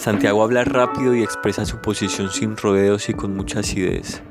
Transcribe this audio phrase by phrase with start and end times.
[0.00, 4.22] Santiago habla rápido y expresa su posición sin rodeos y con mucha acidez.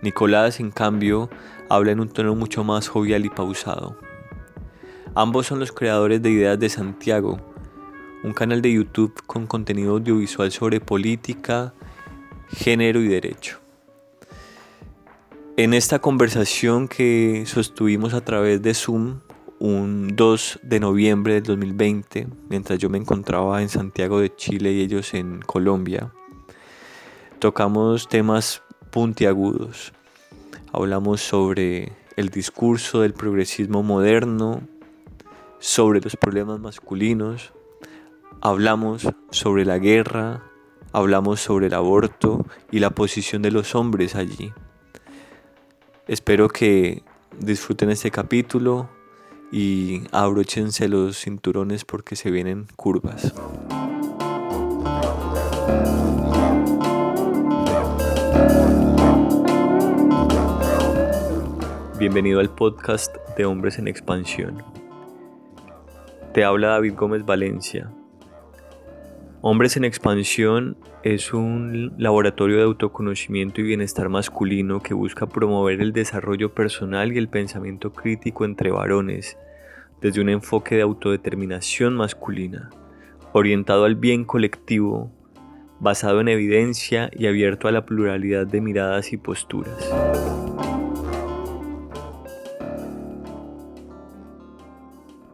[0.00, 1.28] Nicolás, en cambio,
[1.68, 3.98] habla en un tono mucho más jovial y pausado.
[5.16, 7.40] Ambos son los creadores de Ideas de Santiago,
[8.22, 11.74] un canal de YouTube con contenido audiovisual sobre política,
[12.50, 13.58] género y derecho.
[15.56, 19.18] En esta conversación que sostuvimos a través de Zoom
[19.60, 24.82] un 2 de noviembre del 2020, mientras yo me encontraba en Santiago de Chile y
[24.82, 26.12] ellos en Colombia,
[27.38, 29.92] tocamos temas puntiagudos.
[30.72, 34.62] Hablamos sobre el discurso del progresismo moderno,
[35.58, 37.52] sobre los problemas masculinos,
[38.40, 40.44] hablamos sobre la guerra,
[40.92, 44.52] hablamos sobre el aborto y la posición de los hombres allí.
[46.06, 47.02] Espero que
[47.40, 48.88] disfruten este capítulo
[49.50, 53.32] y abróchense los cinturones porque se vienen curvas.
[61.98, 64.62] Bienvenido al podcast de Hombres en Expansión.
[66.32, 67.90] Te habla David Gómez Valencia,
[69.40, 75.92] Hombres en Expansión es un laboratorio de autoconocimiento y bienestar masculino que busca promover el
[75.92, 79.38] desarrollo personal y el pensamiento crítico entre varones
[80.00, 82.70] desde un enfoque de autodeterminación masculina,
[83.32, 85.10] orientado al bien colectivo,
[85.80, 89.76] basado en evidencia y abierto a la pluralidad de miradas y posturas.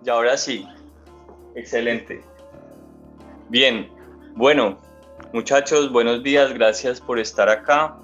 [0.05, 0.67] Y ahora sí,
[1.55, 2.21] excelente.
[3.49, 3.89] Bien,
[4.35, 4.79] bueno,
[5.33, 7.97] muchachos, buenos días, gracias por estar acá.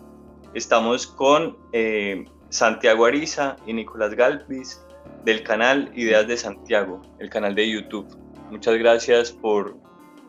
[0.54, 4.82] Estamos con eh, Santiago Ariza y Nicolás Galvis
[5.24, 8.06] del canal Ideas de Santiago, el canal de YouTube.
[8.50, 9.76] Muchas gracias por,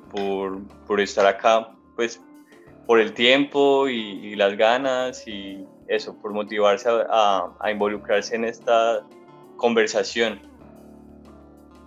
[0.10, 2.22] por, estar acá, pues
[2.86, 9.06] por el tiempo y, las ganas y eso, por motivarse a, a involucrarse en esta
[9.58, 10.40] conversación.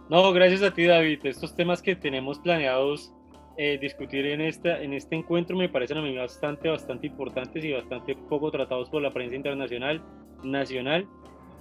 [0.09, 1.21] No, gracias a ti David.
[1.25, 3.15] Estos temas que tenemos planeados
[3.57, 7.73] eh, discutir en, esta, en este encuentro me parecen a mí bastante, bastante importantes y
[7.73, 10.03] bastante poco tratados por la prensa internacional,
[10.43, 11.07] nacional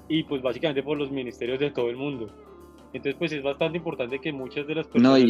[0.08, 2.28] y pues básicamente por los ministerios de todo el mundo.
[2.94, 5.24] Entonces pues es bastante importante que muchas de las personas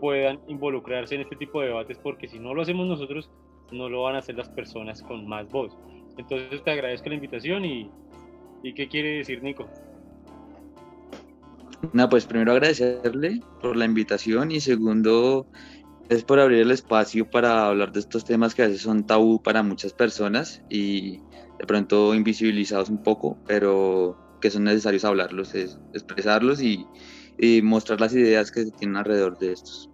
[0.00, 3.30] puedan involucrarse en este tipo de debates porque si no lo hacemos nosotros,
[3.70, 5.76] no lo van a hacer las personas con más voz.
[6.18, 7.90] Entonces te agradezco la invitación y,
[8.62, 9.68] y ¿qué quiere decir Nico?
[11.92, 15.46] No, pues primero agradecerle por la invitación y segundo
[16.08, 19.42] es por abrir el espacio para hablar de estos temas que a veces son tabú
[19.42, 21.20] para muchas personas y
[21.62, 26.84] de pronto invisibilizados un poco, pero que son necesarios hablarlos, expresarlos y,
[27.62, 29.88] mostrar las ideas que se tienen alrededor de estos.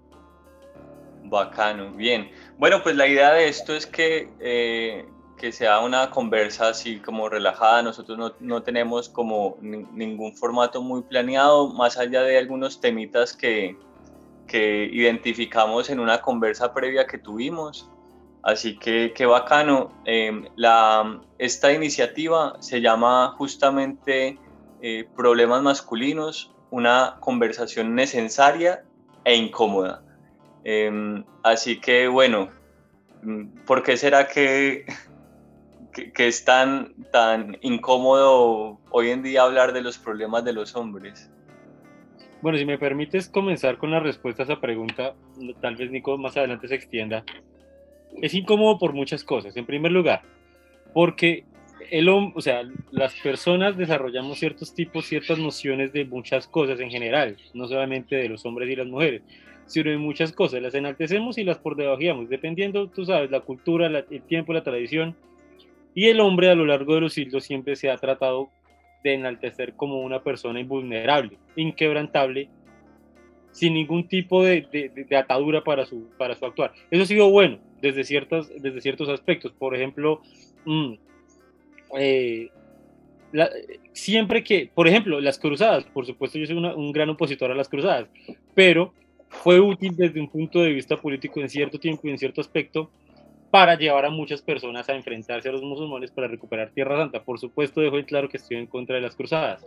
[1.24, 2.30] Bacano, bien.
[2.58, 7.28] Bueno, pues la idea de esto es que eh, que sea una conversa así como
[7.28, 7.82] relajada.
[7.82, 13.76] Nosotros no, no tenemos como ningún formato muy planeado, más allá de algunos temitas que,
[14.46, 17.90] que identificamos en una conversa previa que tuvimos.
[18.42, 19.92] Así que qué bacano.
[20.04, 24.38] Em, la, esta iniciativa se llama justamente
[24.80, 28.84] eh, Problemas Masculinos, una conversación necesaria
[29.24, 30.02] e incómoda.
[30.64, 32.50] Em, así que bueno,
[33.66, 34.86] ¿por qué será que
[35.92, 41.30] que, es tan, tan incómodo hoy en día hablar de los problemas de los hombres?
[42.40, 45.14] Bueno, si me permites comenzar con la respuesta a esa pregunta,
[45.60, 47.24] tal vez Nico más adelante se extienda.
[48.20, 49.56] Es incómodo por muchas cosas.
[49.56, 50.22] En primer lugar,
[50.92, 51.44] porque
[51.90, 57.36] el, o sea, las personas desarrollamos ciertos tipos, ciertas nociones de muchas cosas en general,
[57.54, 59.22] no solamente de los hombres y las mujeres,
[59.66, 60.60] sino de muchas cosas.
[60.62, 65.14] Las enaltecemos y las por dependiendo, tú sabes, la cultura, el tiempo, la tradición
[65.94, 68.48] y el hombre a lo largo de los siglos siempre se ha tratado
[69.04, 72.48] de enaltecer como una persona invulnerable, inquebrantable,
[73.52, 76.72] sin ningún tipo de, atadura para su, para su actuar.
[76.90, 79.52] Eso ha sido bueno desde, ciertas, desde ciertos aspectos.
[79.52, 80.22] Por ejemplo,
[80.64, 80.92] mm,
[81.98, 82.50] eh,
[83.92, 87.68] siempre que, por ejemplo, las cruzadas, por supuesto yo soy un gran opositor a las
[87.68, 88.08] cruzadas,
[88.54, 88.92] pero
[89.28, 92.90] fue útil desde un punto de vista político en cierto tiempo y en cierto aspecto
[93.50, 97.22] para llevar a muchas personas a enfrentarse a los musulmanes para recuperar Tierra Santa.
[97.22, 99.66] Por supuesto, dejo en claro que estoy en contra de las cruzadas.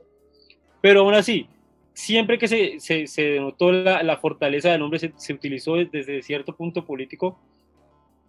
[0.82, 1.48] Pero aún así,
[1.94, 7.40] siempre que se, se, denotó la, fortaleza del hombre, se, utilizó desde cierto punto político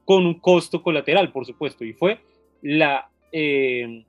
[0.04, 2.18] con un costo colateral, por supuesto, y fue
[3.32, 4.04] eh,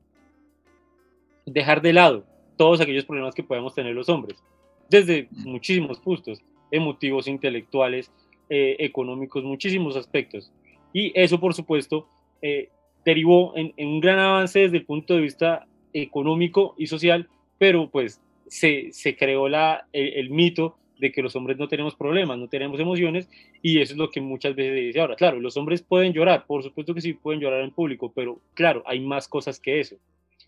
[1.46, 2.26] dejar de lado
[2.58, 4.42] todos aquellos problemas que podemos tener los hombres,
[4.90, 6.42] desde muchísimos puntos,
[6.72, 8.12] emotivos, intelectuales,
[8.50, 10.52] eh, económicos, muchísimos aspectos.
[10.92, 12.08] Y eso, por supuesto,
[12.42, 12.70] eh,
[13.06, 18.22] derivó en, un gran avance desde el punto de vista económico y social, pero pues
[18.48, 23.30] se, creó el, mito de que los hombres no tenemos problemas, no tenemos emociones,
[23.62, 25.18] y eso es lo que muchas veces dice ahora.
[25.18, 28.84] Claro, los hombres pueden llorar, por supuesto que sí pueden llorar en público, pero claro,
[28.86, 29.98] hay más cosas que eso.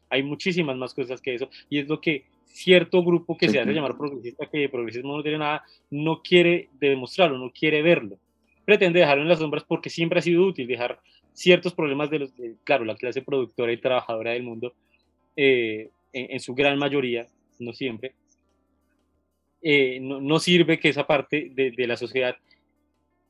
[0.10, 3.74] Hay muchísimas más cosas que eso, y es lo que cierto grupo que se hace
[3.74, 8.18] llamar progresista, que progresismo no tiene nada, no quiere demostrarlo, no quiere verlo.
[8.64, 11.02] Pretende dejarlo en las sombras porque siempre ha sido útil dejar
[11.34, 14.74] ciertos problemas de los, claro, la clase productora y trabajadora del mundo,
[15.36, 17.28] eh, en, su gran mayoría,
[17.60, 18.14] no siempre,
[19.68, 22.36] eh, no, sirve que esa parte de, la sociedad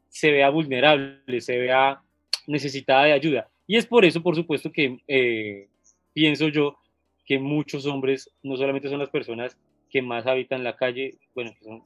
[0.10, 2.02] se vea vulnerable, se vea
[2.46, 3.48] necesitada de ayuda.
[3.66, 5.70] Y es por eso, por supuesto, que eh,
[6.12, 6.78] pienso yo
[7.26, 9.58] que muchos hombres no solamente son las personas
[9.90, 11.82] que más habitan la calle, bueno, que son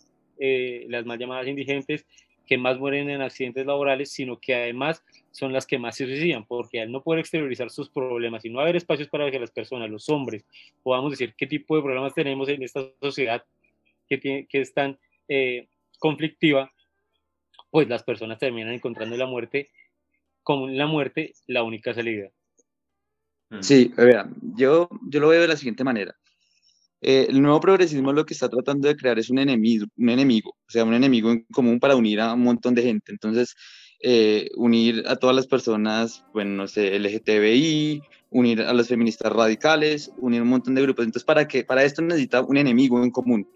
[0.89, 2.07] las más llamadas indigentes,
[2.47, 6.43] que más mueren en accidentes laborales, sino que además son las que más se suicidan,
[6.43, 9.91] porque al no poder exteriorizar sus problemas y no haber espacios para que las personas,
[9.91, 10.43] los hombres,
[10.81, 13.43] podamos decir qué tipo de problemas tenemos en esta sociedad
[14.09, 14.97] que, que es tan
[15.27, 15.69] eh,
[15.99, 16.71] conflictiva,
[17.69, 19.69] pues las personas terminan encontrando la muerte
[20.43, 22.29] como la muerte la única salida.
[23.49, 23.61] Mm.
[23.61, 23.93] Sí,
[24.55, 26.15] yo, yo lo veo de la siguiente manera.
[27.01, 30.49] Eh, el nuevo progresismo lo que está tratando de crear es un enemigo, un enemigo,
[30.49, 33.11] o sea, un enemigo en común para unir a un montón de gente.
[33.11, 33.55] Entonces,
[34.01, 38.01] eh, unir a todas las personas, bueno, no sé, LGTBI,
[38.31, 41.05] unir a los feministas radicales, unir un montón de grupos.
[41.05, 41.63] Entonces, ¿para qué?
[41.63, 43.47] Para esto necesita un enemigo en común.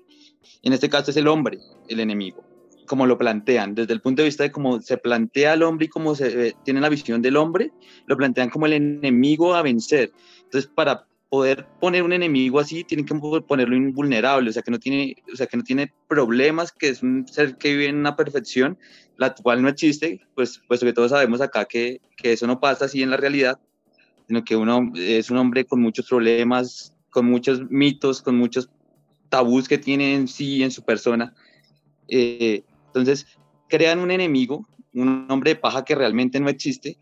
[0.61, 2.43] En este caso es el hombre, el enemigo,
[2.87, 5.89] como lo plantean, desde el punto de vista de cómo se plantea el hombre y
[5.89, 7.71] cómo se tiene la visión del hombre,
[8.05, 10.11] lo plantean como el enemigo a vencer.
[10.43, 14.77] Entonces, para poder poner un enemigo así, tienen que ponerlo invulnerable, o sea, que no
[14.77, 18.15] tiene, o sea, que no tiene problemas, que es un ser que vive en una
[18.15, 18.77] perfección,
[19.17, 22.85] la cual no existe, pues puesto que todos sabemos acá que, que eso no pasa
[22.85, 23.59] así en la realidad,
[24.27, 28.69] sino que uno es un hombre con muchos problemas, con muchos mitos, con muchos
[29.33, 31.33] tabús que tiene en sí, en su persona.
[32.07, 33.25] Eh, entonces,
[33.68, 37.00] crean un enemigo, un hombre de paja que realmente no existe,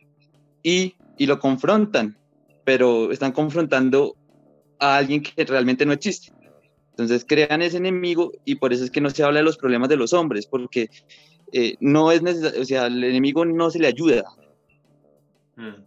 [0.64, 2.18] y, y lo confrontan,
[2.64, 4.16] pero están confrontando
[4.80, 6.32] a alguien que realmente no existe.
[6.92, 9.90] Entonces crean ese enemigo y por eso es que no se habla de los problemas
[9.90, 10.90] de los hombres, porque
[11.52, 14.24] eh, no es necesario, o sea, al enemigo no se le ayuda.
[15.58, 15.84] Mm.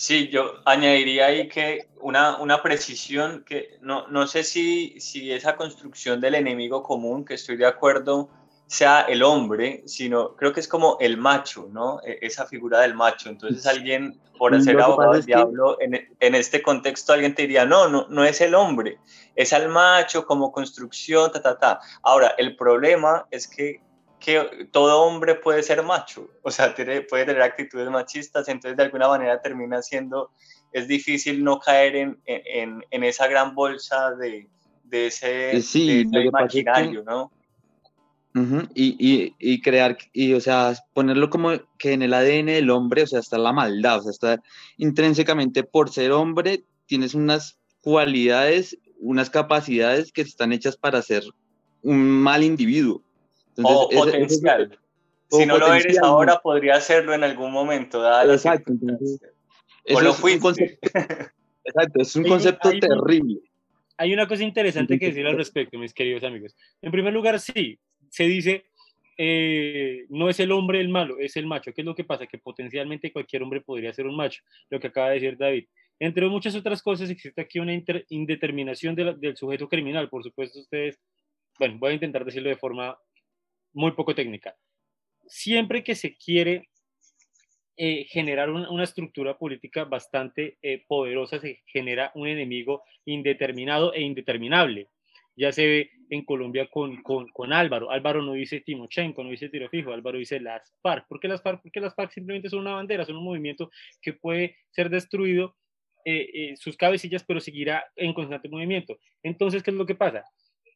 [0.00, 5.56] Sí, yo añadiría ahí que una, una precisión que no, no sé si, si esa
[5.56, 8.28] construcción del enemigo común, que estoy de acuerdo,
[8.68, 12.00] sea el hombre, sino creo que es como el macho, ¿no?
[12.04, 13.28] E, esa figura del macho.
[13.28, 17.88] Entonces alguien, por ser abogado del diablo, en, en, este contexto alguien te diría, no,
[17.88, 19.00] no, no es el hombre,
[19.34, 21.80] es al macho como construcción, ta, ta, ta.
[22.04, 23.80] Ahora, el problema es que,
[24.18, 28.82] que todo hombre puede ser macho, o sea, tiene, puede tener actitudes machistas, entonces de
[28.82, 30.30] alguna manera termina siendo,
[30.72, 34.48] es difícil no caer en, en, en esa gran bolsa de,
[34.84, 37.30] de ese, sí, imaginario, ¿no?
[38.74, 43.06] y, y, crear, y o sea, ponerlo como que en el ADN del hombre, o
[43.06, 44.42] sea, está la maldad, o sea, está
[44.76, 51.24] intrínsecamente por ser hombre, tienes unas cualidades, unas capacidades que están hechas para ser
[51.82, 53.02] un mal individuo.
[53.62, 54.78] O potencial.
[55.30, 58.02] si no lo eres ahora, podría serlo en algún momento.
[58.30, 58.72] exacto.
[59.94, 60.78] o lo fuiste.
[61.64, 63.40] exacto, es un concepto terrible.
[63.96, 66.54] Hay una cosa interesante que decir al respecto, mis queridos amigos.
[66.80, 67.78] En primer lugar, sí,
[68.10, 68.66] se dice,
[69.16, 71.72] eh, no es el hombre el malo, es el macho.
[71.72, 72.26] ¿Qué es lo que pasa?
[72.26, 75.66] Que potencialmente cualquier hombre podría ser un macho, lo que acaba de decir David.
[75.98, 77.72] Entre muchas otras cosas, existe aquí una
[78.08, 80.08] indeterminación del sujeto criminal.
[80.08, 81.00] Por supuesto, ustedes,
[81.58, 82.96] bueno, voy a intentar decirlo de forma
[83.72, 84.56] muy poco técnica.
[85.26, 86.68] Siempre que se quiere
[87.76, 94.88] eh, generar una, estructura política bastante eh, poderosa, se genera un enemigo indeterminado e indeterminable
[95.38, 97.92] ya se ve en Colombia con, con, con, Álvaro.
[97.92, 101.06] Álvaro no dice Timochenko, no dice tiro fijo, Álvaro dice las FARC.
[101.06, 101.62] ¿Por qué las FARC?
[101.62, 103.70] Porque las FARC simplemente son una bandera, son un movimiento
[104.02, 105.54] que puede ser destruido
[106.04, 108.98] eh, eh, sus cabecillas, pero seguirá en constante movimiento.
[109.22, 110.24] Entonces, ¿qué es lo que pasa?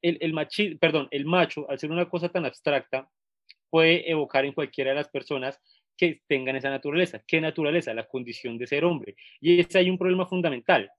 [0.03, 3.09] El, el, machi, perdón, el macho, al ser una cosa tan abstracta,
[3.71, 5.59] puede evocar en cualquiera de las personas
[5.97, 7.23] que tengan esa naturaleza.
[7.27, 7.95] ¿Qué naturaleza?
[7.95, 9.17] La condición de ser hombre.
[9.41, 10.91] Y ese hay un problema fundamental.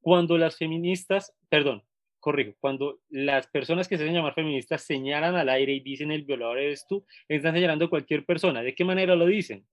[0.00, 1.84] Cuando las feministas, perdón,
[2.18, 6.24] corrijo, cuando las personas que se hacen llamar feministas señalan al aire y dicen el
[6.24, 8.62] violador eres tú, están señalando a cualquier persona.
[8.62, 9.66] ¿De qué manera lo dicen?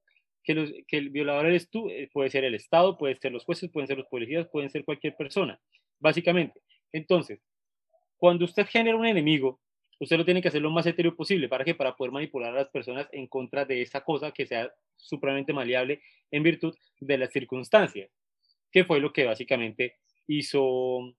[0.43, 3.71] Que, que el violador eres tú, eh, puede ser el Estado, puede ser los jueces,
[3.71, 5.59] pueden ser los policías, pueden ser cualquier persona,
[5.99, 6.61] básicamente.
[6.91, 7.39] Entonces,
[8.19, 9.61] cuando usted genera un enemigo,
[9.97, 11.47] usted lo tiene que hacer lo más etéreo posible.
[11.47, 11.73] ¿Para qué?
[11.73, 16.01] Para poder manipular a las personas en contra de esa cosa que sea supremamente maleable
[16.29, 18.11] en virtud de las circunstancias,
[18.71, 19.95] que fue lo que básicamente
[20.27, 21.15] hizo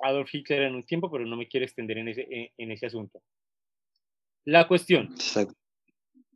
[0.00, 3.20] Adolf Hitler en un tiempo, pero no me quiero extender en ese, en, ese asunto.
[4.44, 5.14] La cuestión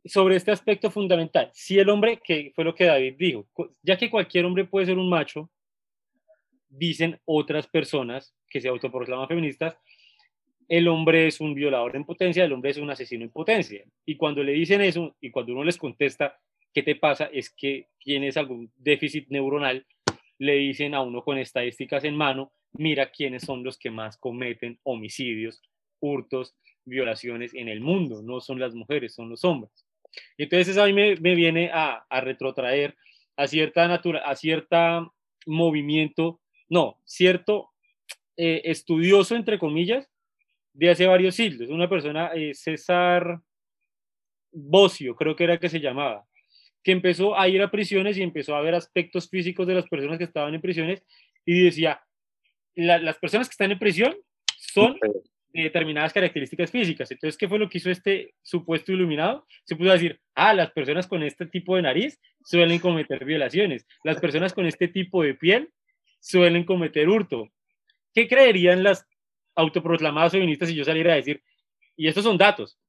[0.05, 3.47] sobre este aspecto fundamental, si el hombre, que fue lo que David dijo,
[3.81, 5.49] ya que cualquier hombre puede ser un macho,
[6.73, 9.77] dicen otras personas que se autoproclaman feministas,
[10.67, 13.83] el hombre es un violador en potencia, el hombre es un asesino en potencia.
[14.05, 16.39] Y cuando le dicen eso, y cuando uno les contesta,
[16.73, 17.29] ¿qué te pasa?
[17.31, 19.85] Es que tienes algún déficit neuronal,
[20.39, 24.79] le dicen a uno con estadísticas en mano, mira quiénes son los que más cometen
[24.83, 25.61] homicidios,
[25.99, 26.55] hurtos,
[26.85, 28.21] violaciones en el mundo.
[28.21, 29.85] No son las mujeres, son los hombres.
[30.37, 32.95] Entonces a mí me, viene a, retrotraer
[33.35, 35.09] a cierta natura, a cierta
[35.45, 36.39] movimiento,
[36.69, 37.71] no, cierto
[38.37, 40.09] eh, estudioso, entre comillas,
[40.73, 41.69] de hace varios siglos.
[41.69, 43.39] Una persona, eh, César
[44.51, 46.25] Bocio, creo que era que se llamaba,
[46.83, 50.17] que empezó a ir a prisiones y empezó a ver aspectos físicos de las personas
[50.17, 51.03] que estaban en prisiones
[51.45, 52.01] y decía,
[52.75, 54.15] las personas que están en prisión
[54.57, 54.97] son
[55.53, 57.11] de determinadas características físicas.
[57.11, 59.45] Entonces, ¿qué fue lo que hizo este supuesto iluminado?
[59.65, 64.19] Se pudo decir, ah, las personas con este tipo de nariz suelen cometer violaciones, las
[64.19, 65.69] personas con este tipo de piel
[66.19, 67.49] suelen cometer hurto.
[68.13, 69.05] ¿Qué creerían las
[69.55, 71.43] autoproclamadas feministas si yo saliera a decir,
[71.95, 72.79] y estos son datos,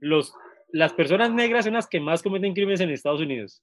[0.00, 0.32] los,
[0.68, 3.62] las personas negras son las que más cometen crímenes en Estados Unidos?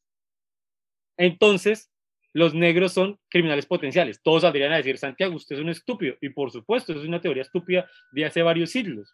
[1.17, 1.91] Entonces,
[2.33, 4.21] los negros son criminales potenciales.
[4.23, 6.15] Todos saldrían a decir, Santiago, usted es un estúpido.
[6.21, 9.13] Y por supuesto, es una teoría estúpida de hace varios siglos.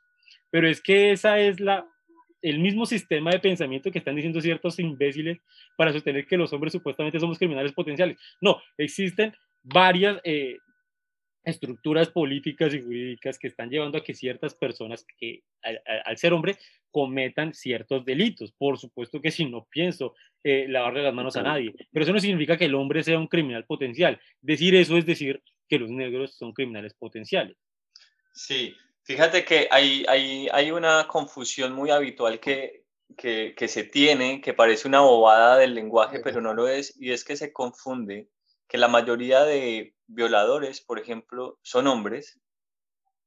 [0.51, 1.85] Pero es que esa es la,
[2.41, 5.39] el mismo sistema de pensamiento que están diciendo ciertos imbéciles
[5.75, 8.17] para sostener que los hombres supuestamente somos criminales potenciales.
[8.39, 10.57] No, existen varias eh,
[11.47, 16.57] estructuras políticas y jurídicas que están llevando a que ciertas personas que al, ser hombre
[16.91, 18.51] cometan ciertos delitos.
[18.51, 20.13] Por supuesto que si no pienso
[20.43, 23.27] eh, lavarle las manos a nadie, pero eso no significa que el hombre sea un
[23.27, 24.19] criminal potencial.
[24.41, 27.55] Decir eso es decir que los negros son criminales potenciales.
[28.33, 32.83] Sí, fíjate que hay, hay, hay una confusión muy habitual que,
[33.17, 37.11] que, que se tiene, que parece una bobada del lenguaje, pero no lo es, y
[37.11, 38.27] es que se confunde
[38.67, 42.39] que la mayoría de violadores, por ejemplo, son hombres,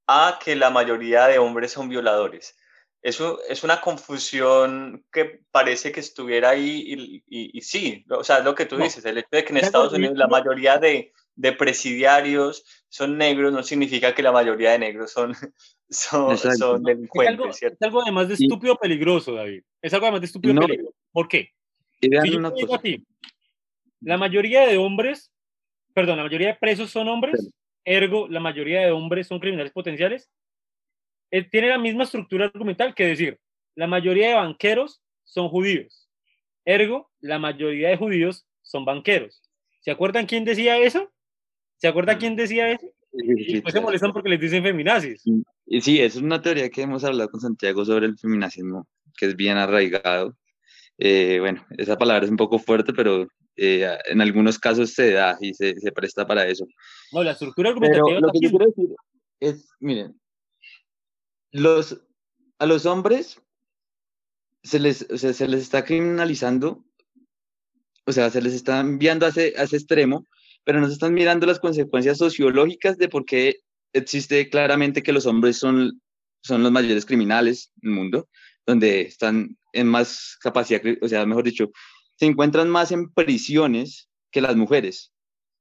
[0.07, 2.57] a que la mayoría de hombres son violadores.
[3.03, 8.67] Eso es una confusión que parece que estuviera ahí y, sí, o sea, lo que
[8.67, 13.17] tú dices, el hecho de que en Estados Unidos la mayoría de, de, presidiarios son
[13.17, 15.33] negros no significa que la mayoría de negros son,
[15.89, 17.63] son, son delincuentes.
[17.63, 19.63] Es algo, además de estúpido peligroso, David.
[19.81, 20.95] Es algo además de estúpido peligroso.
[21.13, 21.55] ¿Por qué?
[24.03, 25.31] la mayoría de hombres
[25.95, 27.51] perdón, la mayoría de presos son hombres,
[27.85, 30.31] ergo la mayoría de hombres son criminales potenciales,
[31.31, 33.39] eh, tiene la misma estructura argumental que decir,
[33.75, 36.09] la mayoría de banqueros son judíos,
[36.65, 39.43] ergo la mayoría de judíos son banqueros.
[39.81, 41.11] ¿Se acuerdan quién decía eso?
[41.77, 42.87] ¿Se acuerdan quién decía eso?
[43.13, 45.25] Y después se molestan porque les dicen feminazis.
[45.67, 49.37] Y sí, es una teoría que hemos hablado con Santiago sobre el feminazismo, que es
[49.37, 50.37] bien arraigado.
[50.99, 53.27] Eh, bueno, esa palabra es un poco fuerte, pero
[53.57, 56.67] eh, en algunos casos se da y se, se, presta para eso.
[57.13, 58.07] No, la estructura argumentativa.
[58.07, 58.89] Pero lo que yo quiero decir
[59.41, 60.21] es, miren,
[61.53, 62.01] los,
[62.59, 63.41] a los hombres
[64.63, 66.85] se les, o sea, se les está criminalizando,
[68.07, 70.27] o sea, se les está enviando a ese, a ese extremo,
[70.65, 73.61] pero no se están mirando las consecuencias sociológicas de por qué
[73.93, 76.01] existe claramente que los hombres son,
[76.43, 78.29] son los mayores criminales del mundo,
[78.67, 81.71] donde están en más capacidad, o sea, mejor dicho,
[82.21, 85.11] se encuentran más en prisiones que las mujeres.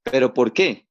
[0.04, 0.86] ¿Pero por qué?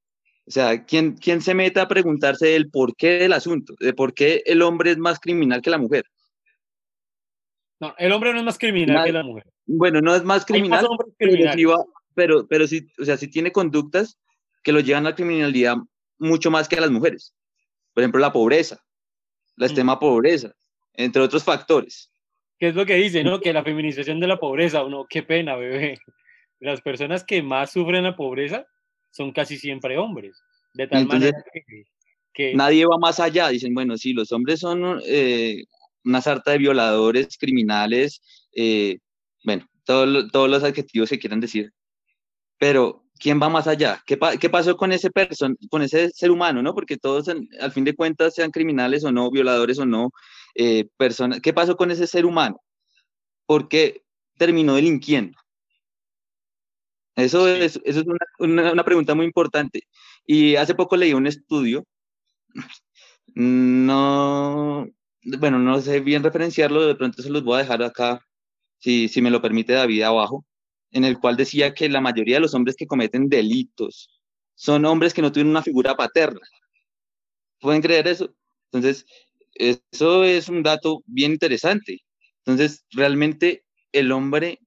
[0.46, 3.74] O sea, ¿quién, quién se mete a preguntarse el por qué del asunto?
[3.78, 6.06] ¿De por qué el hombre es más criminal que la mujer?
[7.80, 9.44] No, el hombre no es más criminal que la mujer.
[9.66, 10.86] Bueno, no es más criminal,
[12.14, 14.18] pero, pero, sí, o sea, sí tiene conductas
[14.62, 15.76] que lo llevan a la criminalidad
[16.16, 17.34] mucho más que a las mujeres.
[17.92, 18.82] Por ejemplo, la pobreza,
[19.56, 19.68] la mm.
[19.68, 20.50] extrema pobreza,
[20.94, 22.10] entre otros factores.
[22.58, 23.40] ¿Qué es lo que dice, no?
[23.40, 25.98] Que la feminización de la pobreza, uno, qué pena, bebé.
[26.60, 28.66] Las personas que más sufren la pobreza
[29.10, 30.42] son casi siempre hombres.
[30.74, 31.36] De tal manera
[32.32, 33.48] que, Nadie va más allá.
[33.48, 35.64] Dicen, bueno, sí, los hombres son eh,
[36.04, 38.20] una sarta de violadores, criminales,
[38.54, 38.98] eh,
[39.44, 41.72] bueno, todos los adjetivos que quieran decir.
[42.58, 44.02] Pero, ¿quién va más allá?
[44.04, 46.74] ¿Qué, qué pasó con ese, person con ese ser humano, no?
[46.74, 50.10] Porque todos, al fin de cuentas, sean criminales o no, violadores o no,
[50.54, 51.40] eh, personas.
[51.40, 52.60] ¿Qué pasó con ese ser humano?
[53.46, 54.02] ¿Por qué
[54.36, 55.38] terminó delinquiendo?
[57.16, 58.06] Eso es, eso es
[58.38, 59.82] una, una, pregunta muy importante.
[60.24, 61.84] Y hace poco leí un estudio,
[63.34, 64.86] no,
[65.24, 68.24] bueno, no sé bien referenciarlo, de pronto se los voy a dejar acá,
[68.78, 70.46] si, si me lo permite David abajo,
[70.92, 74.08] en el cual decía que la mayoría de los hombres que cometen delitos
[74.54, 76.40] son hombres que no tienen una figura paterna.
[77.60, 78.34] ¿Pueden creer eso?
[78.70, 79.06] Entonces,
[79.58, 82.02] eso es un dato bien interesante.
[82.44, 84.60] Entonces, realmente el hombre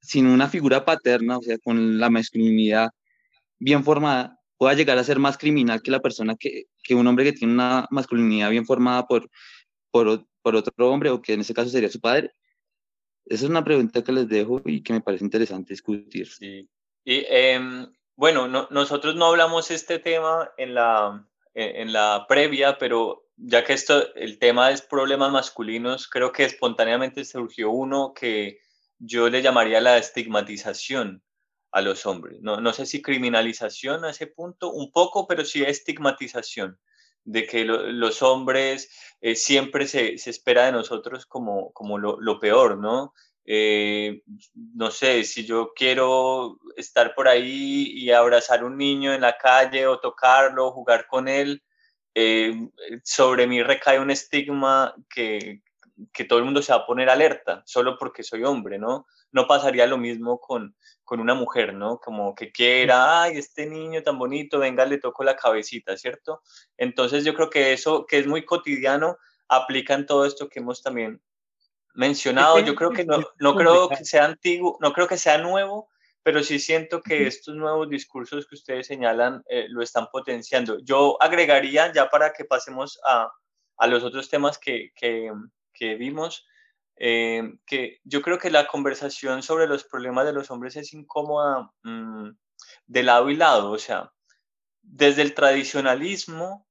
[0.00, 2.90] sin una figura paterna, o sea, con la masculinidad
[3.58, 7.24] bien formada, pueda llegar a ser más criminal que la persona que, que un hombre
[7.24, 9.30] que tiene una masculinidad bien formada por,
[9.90, 12.32] por, por, otro hombre o que en ese caso sería su padre.
[13.24, 16.28] Esa es una pregunta que les dejo y que me parece interesante discutir.
[16.28, 16.68] Sí.
[17.04, 23.23] Y em, bueno, no, nosotros no hablamos este tema en la, en la previa, pero
[23.36, 28.58] ya que esto, el tema es problemas masculinos, creo que espontáneamente surgió uno que
[28.98, 31.22] yo le llamaría la estigmatización
[31.72, 32.40] a los hombres.
[32.40, 36.78] No, no sé si criminalización a ese punto, un poco, pero sí estigmatización
[37.24, 42.38] de que los hombres eh, siempre se, se, espera de nosotros como, como lo, lo
[42.38, 43.14] peor, ¿no?
[43.46, 44.22] Eh,
[44.54, 49.36] no sé, si yo quiero estar por ahí y abrazar a un niño en la
[49.36, 51.62] calle o tocarlo, jugar con él,
[52.14, 52.54] eh,
[53.02, 55.62] sobre mí recae un estigma que,
[56.12, 59.06] que todo el mundo se va a poner alerta solo porque soy hombre, ¿no?
[59.32, 61.98] No pasaría lo mismo con, con una mujer, ¿no?
[61.98, 66.42] Como que quiera, ay, este niño tan bonito, venga, le toco la cabecita, ¿cierto?
[66.76, 69.18] Entonces yo creo que eso, que es muy cotidiano,
[69.48, 71.20] aplica en todo esto que hemos también
[71.94, 72.58] mencionado.
[72.60, 75.88] Yo creo que no, no creo que sea antiguo, no creo que sea nuevo,
[76.24, 80.78] pero sí siento que estos nuevos discursos que ustedes señalan eh, lo están potenciando.
[80.82, 83.30] Yo agregaría, ya para que pasemos a,
[83.76, 85.30] a los otros temas que, que,
[85.74, 86.46] que vimos,
[86.96, 91.70] eh, que yo creo que la conversación sobre los problemas de los hombres es incómoda
[91.82, 92.30] mm,
[92.86, 94.10] de lado y lado, o sea,
[94.80, 96.63] desde el tradicionalismo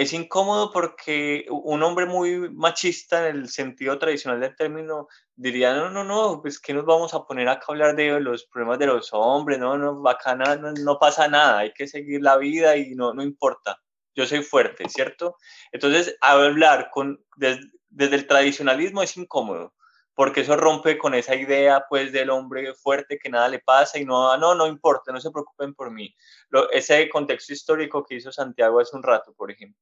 [0.00, 5.90] es incómodo porque un hombre muy machista en el sentido tradicional del término diría, no,
[5.90, 8.86] no, no, pues que nos vamos a poner acá a hablar de los problemas de
[8.86, 12.94] los hombres, no, no, bacana, no, no pasa nada, hay que seguir la vida y
[12.94, 13.78] no, no importa,
[14.14, 15.36] yo soy fuerte, ¿cierto?
[15.70, 17.60] Entonces, hablar con, desde,
[17.90, 19.74] desde el tradicionalismo es incómodo,
[20.20, 24.04] porque eso rompe con esa idea pues del hombre fuerte que nada le pasa y
[24.04, 26.14] no, no, no importa, no se preocupen por mí.
[26.50, 29.80] Lo, ese contexto histórico que hizo Santiago hace un rato, por ejemplo.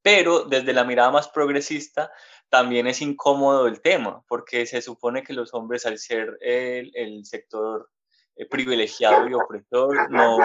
[0.00, 2.10] Pero desde la mirada más progresista
[2.48, 7.26] también es incómodo el tema, porque se supone que los hombres al ser el, el
[7.26, 7.90] sector
[8.36, 10.38] eh, privilegiado y opresor no,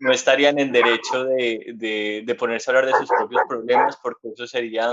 [0.00, 4.28] no estarían en derecho de, de, de, ponerse a hablar de sus propios problemas porque
[4.34, 4.90] eso sería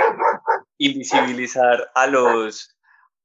[0.78, 2.75] invisibilizar a los,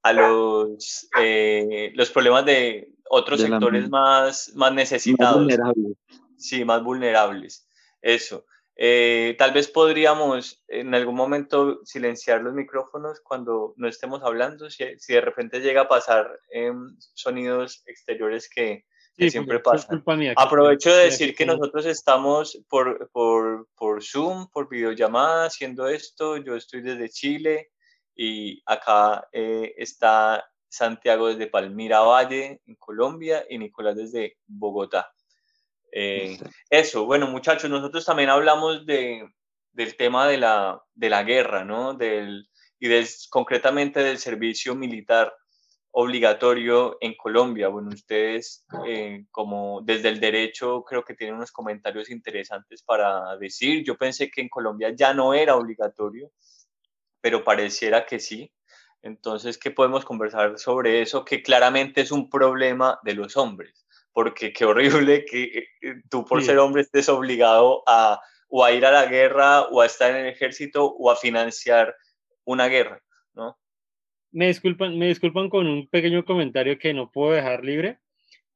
[0.02, 5.36] a los, eh, los problemas de otros de sectores más, más necesitados.
[5.36, 5.96] Más vulnerables.
[6.36, 7.68] Sí, más vulnerables.
[8.00, 8.46] Eso.
[8.76, 14.84] Eh, tal vez podríamos en algún momento silenciar los micrófonos cuando no estemos hablando, si,
[14.98, 16.72] si de repente llega a pasar eh,
[17.12, 18.86] sonidos exteriores que,
[19.18, 19.86] que siempre pasa.
[20.36, 26.38] Aprovecho de decir que nosotros estamos por, por, por Zoom, por videollamada, haciendo esto.
[26.38, 27.72] Yo estoy desde Chile
[28.14, 35.12] y acá eh, está Santiago desde Palmira Valle, en Colombia, y Nicolás desde Bogotá.
[35.92, 39.28] Eh, eso, bueno, muchachos, nosotros también hablamos de,
[39.72, 41.94] del tema de la, de la guerra, ¿no?
[41.94, 45.32] Del, y del, concretamente del servicio militar
[45.92, 47.68] obligatorio en Colombia.
[47.68, 53.84] Bueno, ustedes eh, como desde el derecho creo que tienen unos comentarios interesantes para decir.
[53.84, 56.30] Yo pensé que en Colombia ya no era obligatorio,
[57.20, 58.52] pero pareciera que sí.
[59.02, 61.24] Entonces, ¿qué podemos conversar sobre eso?
[61.24, 65.42] Que claramente es un problema de los hombres, porque qué horrible que
[65.82, 68.20] eh, tú por ser hombre estés obligado a
[68.52, 71.94] o a ir a la guerra o a estar en el ejército o a financiar
[72.44, 73.00] una guerra,
[73.32, 73.56] ¿no?
[74.32, 77.98] me disculpan, me disculpan con un pequeño comentario que no puedo dejar libre.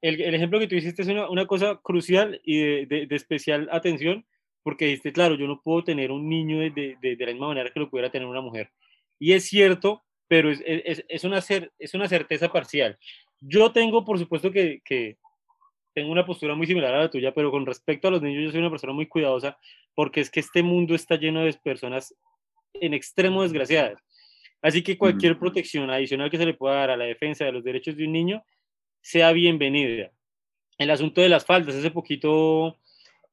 [0.01, 3.17] El, el ejemplo que tú hiciste es una, una cosa crucial y de, de, de,
[3.17, 4.27] especial atención,
[4.65, 7.79] porque dijiste, claro, yo no puedo tener un niño de, de, la misma manera que
[7.79, 8.73] lo pudiera tener una mujer.
[9.21, 12.99] Y es cierto, pero es, es, es, una, cer es una certeza parcial.
[13.41, 15.19] Yo tengo, por supuesto, que, que
[15.95, 18.51] tengo una postura muy similar a la tuya, pero con respecto a los niños, yo
[18.51, 19.57] soy una persona muy cuidadosa,
[19.95, 22.13] porque es que este mundo está lleno de personas
[22.73, 24.03] en extremo desgraciadas
[24.65, 27.63] Así que cualquier protección adicional que se le pueda dar a la defensa de los
[27.63, 28.43] derechos de un niño
[29.03, 30.11] sea bienvenida.
[30.79, 32.79] El asunto de las faldas, hace poquito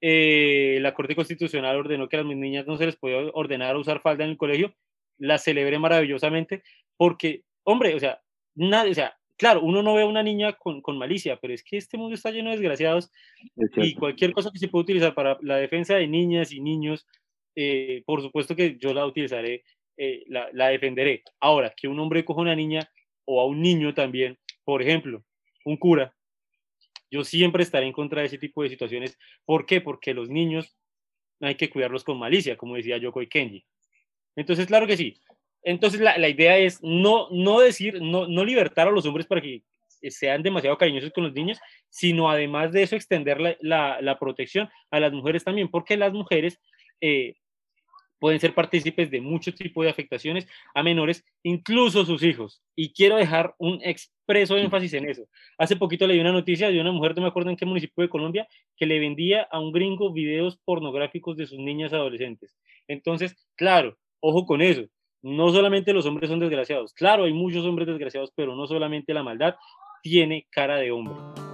[0.02, 4.02] eh, la Corte Constitucional ordenó que a las niñas no se les podía ordenar usar
[4.02, 4.74] falda en el colegio.
[5.20, 6.64] La celebré maravillosamente
[6.98, 8.22] porque, hombre, o sea,
[8.56, 11.64] nada, o sea, claro, uno no ve a una niña con, con, malicia, pero es
[11.64, 13.12] que este mundo está lleno de desgraciados
[13.78, 17.06] y cualquier cosa que se pueda utilizar para la defensa de niñas y niños,
[17.56, 19.64] eh, por supuesto que yo la utilizaré
[19.98, 21.24] eh, la, la, defenderé.
[21.40, 22.90] Ahora, que un hombre coja a una niña
[23.26, 25.24] o a un niño también, por ejemplo,
[25.66, 26.16] un cura,
[27.12, 29.20] yo siempre estaré en contra de ese tipo de situaciones.
[29.46, 29.82] ¿Por qué?
[29.82, 30.76] Porque los niños
[31.42, 33.66] hay que cuidarlos con malicia, como decía Yoko y Kenji.
[34.36, 35.20] Entonces, claro que sí.
[35.64, 39.62] Entonces, la, idea es no, no decir, no, no libertar a los hombres para que
[40.10, 45.12] sean demasiado cariñosos con los niños, sino además de eso extender la protección a las
[45.12, 46.60] mujeres también, porque las mujeres
[47.02, 47.36] eh,
[48.22, 52.62] pueden ser partícipes de muchos tipos de afectaciones a menores, incluso sus hijos.
[52.76, 55.24] Y quiero dejar un expreso énfasis en eso.
[55.58, 58.10] Hace poquito leí una noticia de una mujer, no me acuerdo en qué municipio de
[58.10, 62.56] Colombia, que le vendía a un gringo videos pornográficos de sus niñas adolescentes.
[62.88, 64.84] Entonces, claro, ojo con eso.
[65.24, 66.94] No solamente los hombres son desgraciados.
[66.94, 69.56] Claro, hay muchos hombres desgraciados, pero no solamente la maldad
[70.04, 71.51] tiene cara de hombre.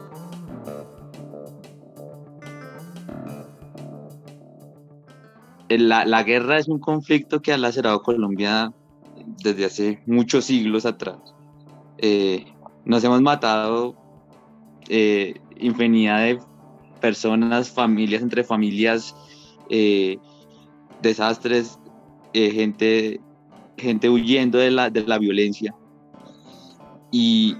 [5.70, 8.72] La, la, guerra es un conflicto que ha lacerado Colombia
[9.44, 11.18] desde hace muchos siglos atrás.
[11.98, 12.46] Eh,
[12.86, 13.96] nos hemos matado
[14.88, 16.40] eh, infinidad de
[17.02, 19.16] personas, familias entre familias,
[19.70, 20.18] eh,
[21.02, 21.80] desastres,
[22.34, 23.20] eh, gente,
[23.78, 25.76] gente huyendo de la, de la violencia.
[27.12, 27.56] Y,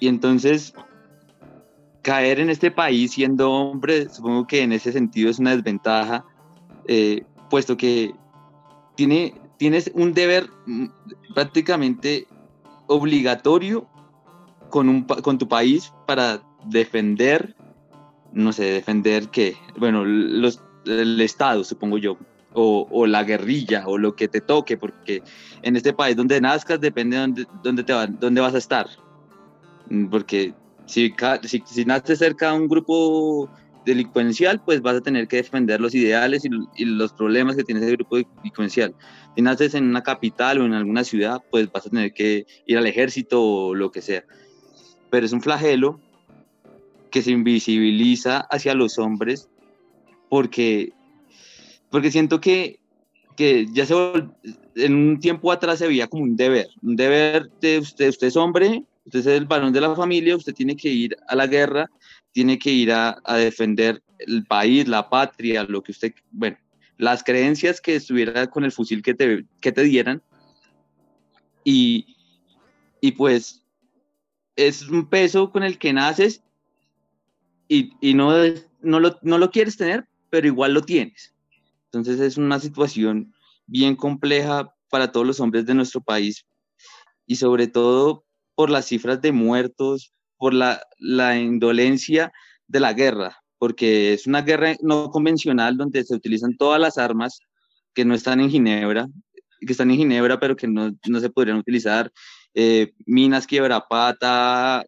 [0.00, 0.74] y entonces
[2.02, 6.24] caer en este país siendo hombre, supongo que en ese sentido es una desventaja,
[6.88, 8.14] eh, puesto que
[8.94, 10.86] tiene, tienes un deber mm,
[11.34, 12.26] prácticamente
[12.86, 13.86] obligatorio
[14.70, 17.54] con, un, con tu país para defender,
[18.32, 22.16] no sé, defender qué, bueno, los, el Estado, supongo yo,
[22.54, 25.22] o, o, la guerrilla, o lo que te toque, porque
[25.60, 28.88] en este país donde nazcas depende de dónde, dónde, te va, dónde vas a estar.
[30.10, 30.54] Porque
[30.86, 33.50] si, si, si naces cerca de un grupo
[33.84, 37.92] delincuencial, pues vas a tener que defender los ideales y, los problemas que tiene ese
[37.92, 38.94] grupo delincuencial.
[39.34, 42.78] Si naces en una capital o en alguna ciudad, pues vas a tener que ir
[42.78, 44.24] al ejército o lo que sea.
[45.10, 46.00] Pero es un flagelo
[47.10, 49.48] que se invisibiliza hacia los hombres
[50.28, 50.92] porque,
[51.90, 52.80] porque siento que,
[53.36, 53.94] que ya se
[54.74, 58.36] en un tiempo atrás se veía como un deber, un deber de usted, usted es
[58.36, 61.90] hombre, usted es el varón de la familia, usted tiene que ir a la guerra,
[62.32, 66.56] tiene que ir a, defender el país, la patria, lo que usted, bueno,
[66.96, 70.22] las creencias que estuviera con el fusil que te, que te dieran.
[71.64, 72.16] Y,
[73.00, 73.64] y pues
[74.56, 76.42] es un peso con el que naces
[77.68, 78.32] y, y no,
[78.80, 81.34] no, lo, no lo quieres tener, pero igual lo tienes.
[81.86, 83.34] Entonces es una situación
[83.66, 86.46] bien compleja para todos los hombres de nuestro país
[87.26, 90.12] y sobre todo por las cifras de muertos,
[90.42, 92.32] por la, la indolencia
[92.66, 97.38] de la guerra, porque es una guerra no convencional donde se utilizan todas las armas
[97.94, 99.06] que no están en Ginebra,
[99.64, 102.10] que están en Ginebra, pero que no, no se podrían utilizar,
[102.54, 104.84] eh, minas quiebrapata,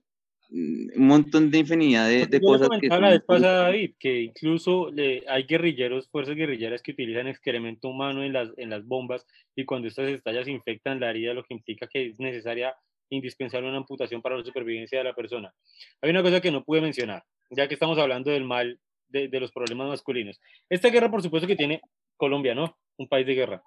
[0.51, 2.69] un montón de infinidad de, de cosas.
[2.81, 7.90] que la vez pasada, David, que incluso le, hay guerrilleros, fuerzas guerrilleras que utilizan excremento
[7.90, 11.55] humano en las, en las bombas y cuando estas estallas infectan la herida, lo que
[11.55, 12.75] implica que es necesaria
[13.11, 15.53] indispensable una amputación para la supervivencia de la persona.
[16.01, 19.40] Hay una cosa que no pude mencionar, ya que estamos hablando del mal, de, de
[19.40, 20.40] los problemas masculinos.
[20.69, 21.81] Esta guerra, por supuesto, que tiene
[22.17, 22.79] Colombia, ¿no?
[22.97, 23.62] Un país de guerra.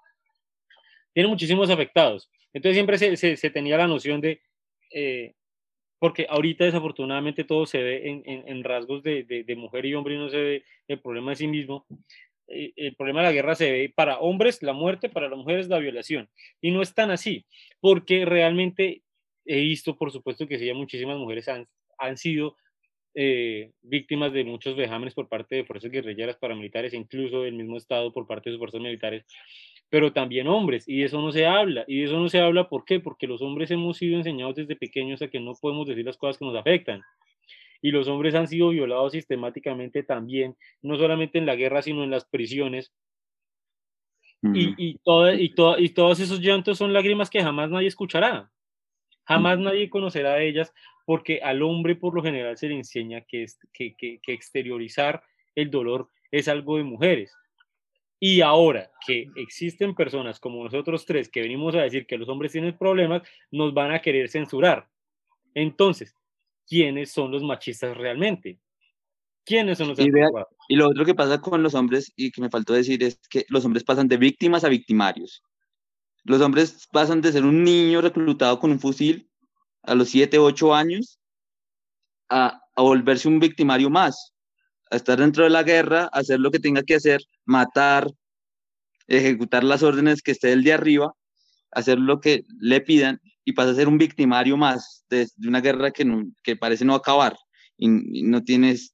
[1.13, 2.29] Tiene muchísimos afectados.
[2.53, 4.41] Entonces siempre se, se, se tenía la noción de,
[4.91, 5.33] eh,
[5.99, 9.95] porque ahorita desafortunadamente todo se ve en, en, en rasgos de, de, de, mujer y
[9.95, 11.85] hombre y no se ve el problema de sí mismo.
[12.47, 15.67] Eh, el problema de la guerra se ve para hombres la muerte, para las mujeres
[15.67, 16.29] la violación.
[16.61, 17.45] Y no es tan así,
[17.79, 19.01] porque realmente
[19.47, 22.55] he visto, por supuesto, que sí, muchísimas mujeres han, han sido
[23.15, 28.13] eh, víctimas de muchos vejámenes por parte de fuerzas guerrilleras paramilitares, incluso del mismo Estado
[28.13, 29.25] por parte de sus fuerzas militares,
[29.89, 31.83] pero también hombres, y de eso no se habla.
[31.87, 32.99] Y de eso no se habla, ¿por qué?
[32.99, 36.37] Porque los hombres hemos sido enseñados desde pequeños a que no podemos decir las cosas
[36.37, 37.01] que nos afectan.
[37.81, 42.11] Y los hombres han sido violados sistemáticamente también, no solamente en la guerra, sino en
[42.11, 42.91] las prisiones.
[44.41, 44.55] Mm.
[44.55, 48.51] Y, y, todo, y, todo, y todos esos llantos son lágrimas que jamás nadie escuchará.
[49.27, 50.73] Jamás nadie conocerá de ellas
[51.05, 55.21] porque al hombre por lo general se le enseña que, que, que, que, exteriorizar
[55.55, 57.33] el dolor es algo de mujeres.
[58.19, 62.51] Y ahora que existen personas como nosotros tres que venimos a decir que los hombres
[62.51, 64.87] tienen problemas, nos van a querer censurar.
[65.53, 66.15] Entonces,
[66.67, 68.59] ¿quiénes son los machistas realmente?
[69.43, 70.27] ¿Quiénes son los y, vea,
[70.67, 73.45] y lo otro que pasa con los hombres, y que me faltó decir, es que
[73.49, 75.43] los hombres pasan de víctimas a victimarios.
[76.27, 79.29] Los hombres pasan de ser un niño reclutado con un fusil
[79.83, 81.21] a los 7, 8 años
[82.27, 84.33] a, a, volverse un victimario más,
[84.91, 88.11] a estar dentro de la guerra, a hacer lo que tenga que hacer, matar,
[89.07, 91.13] ejecutar las órdenes que esté el de arriba,
[91.71, 95.91] hacer lo que le pidan y pasa a ser un victimario más de, una guerra
[95.91, 96.05] que,
[96.43, 97.37] que parece no acabar
[97.77, 97.87] y,
[98.23, 98.93] no tienes,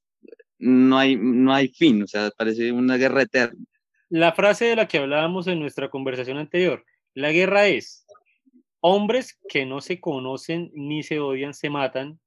[0.60, 3.64] no hay, no hay fin, o sea, parece una guerra eterna.
[4.08, 6.84] La frase de la que hablábamos en nuestra conversación anterior,
[7.14, 8.06] la guerra es
[8.80, 12.20] hombres que no se conocen ni se odian, se matan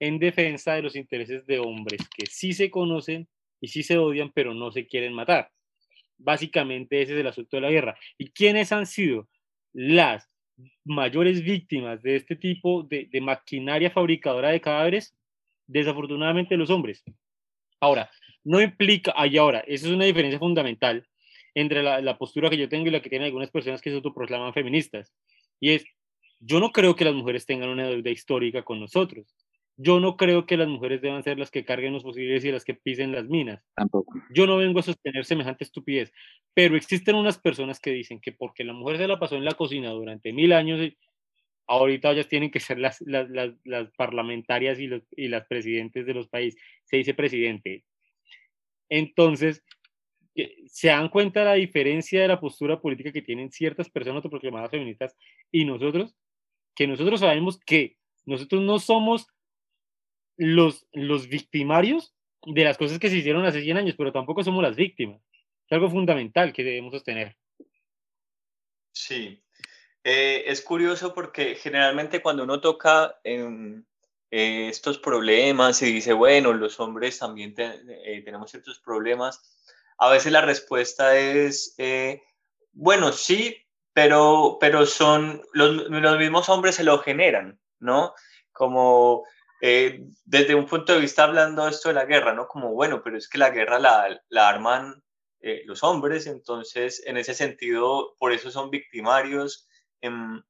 [0.00, 3.28] en defensa de los intereses de hombres que sí se conocen
[3.60, 5.50] y sí se odian, pero no se quieren matar.
[6.18, 7.96] Básicamente ese es el asunto de la guerra.
[8.18, 9.28] ¿Y quiénes han sido
[9.72, 10.28] las
[10.84, 15.16] mayores víctimas de este tipo de, maquinaria fabricadora de cadáveres?
[15.66, 17.02] Desafortunadamente los hombres.
[17.80, 18.10] Ahora,
[18.42, 21.06] no implica, y ahora, esa es una diferencia fundamental
[21.54, 23.96] entre la, la, postura que yo tengo y la que tienen algunas personas que se
[23.96, 25.12] autoproclaman feministas.
[25.60, 25.84] Y es,
[26.40, 29.34] yo no creo que las mujeres tengan una deuda histórica con nosotros.
[29.76, 32.64] Yo no creo que las mujeres deban ser las que carguen los fusiles y las
[32.64, 33.64] que pisen las minas.
[33.74, 34.14] Tampoco.
[34.32, 36.12] Yo no vengo a sostener semejante estupidez,
[36.54, 39.54] pero existen unas personas que dicen que porque la mujer se la pasó en la
[39.54, 40.80] cocina durante mil años,
[41.66, 43.28] ahorita ellas tienen que ser las, las,
[43.64, 46.60] las, parlamentarias y, los, y las presidentes de los países.
[46.84, 47.84] Se dice presidente.
[48.88, 49.64] Entonces,
[50.66, 55.16] se dan cuenta la diferencia de la postura política que tienen ciertas personas autoproclamadas feministas
[55.50, 56.14] y nosotros,
[56.74, 59.28] que nosotros sabemos que nosotros no somos
[60.36, 62.14] los, los victimarios
[62.46, 65.20] de las cosas que se hicieron hace 100 años, pero tampoco somos las víctimas.
[65.66, 67.36] Es algo fundamental que debemos sostener.
[68.92, 69.42] Sí,
[70.02, 73.86] eh, es curioso porque generalmente cuando uno toca en,
[74.30, 79.53] eh, estos problemas y dice, bueno, los hombres también eh, tenemos ciertos problemas,
[79.98, 81.74] a veces la respuesta es,
[82.72, 83.56] bueno, sí,
[83.94, 88.12] pero, pero son los, los mismos hombres se lo generan, ¿no?
[88.52, 89.24] Como
[89.62, 92.48] eh, desde un punto de vista hablando esto de la guerra, ¿no?
[92.48, 95.02] Como, bueno, pero es que la guerra la, la arman
[95.40, 99.68] eh, los hombres, entonces en ese sentido, por eso son victimarios.
[100.00, 100.42] Em,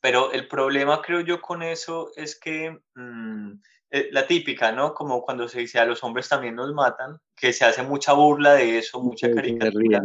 [0.00, 3.52] pero el problema, creo yo, con eso es que mm,
[3.90, 4.94] eh, la típica, ¿no?
[4.94, 8.54] Como cuando se dice a los hombres también nos matan, que se hace mucha burla
[8.54, 10.02] de eso, mucha caricatura.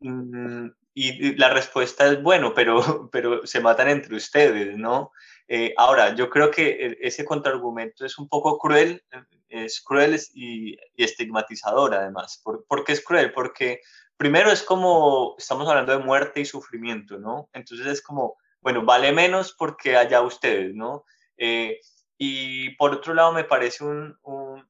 [0.00, 2.78] Mm, y la respuesta es, bueno, pero,
[3.12, 5.12] pero se matan entre ustedes, ¿no?
[5.46, 9.02] Eh, ahora, yo creo que ese contraargumento es un poco cruel,
[9.48, 12.42] es cruel y, estigmatizador además.
[12.44, 13.32] ¿Por, qué es cruel?
[13.32, 13.80] Porque
[14.16, 17.48] primero es como, estamos hablando de muerte y sufrimiento, ¿no?
[17.54, 21.04] Entonces es como, bueno, vale menos porque haya ustedes, ¿no?
[21.38, 21.80] Eh,
[22.18, 24.18] y por otro lado me parece un,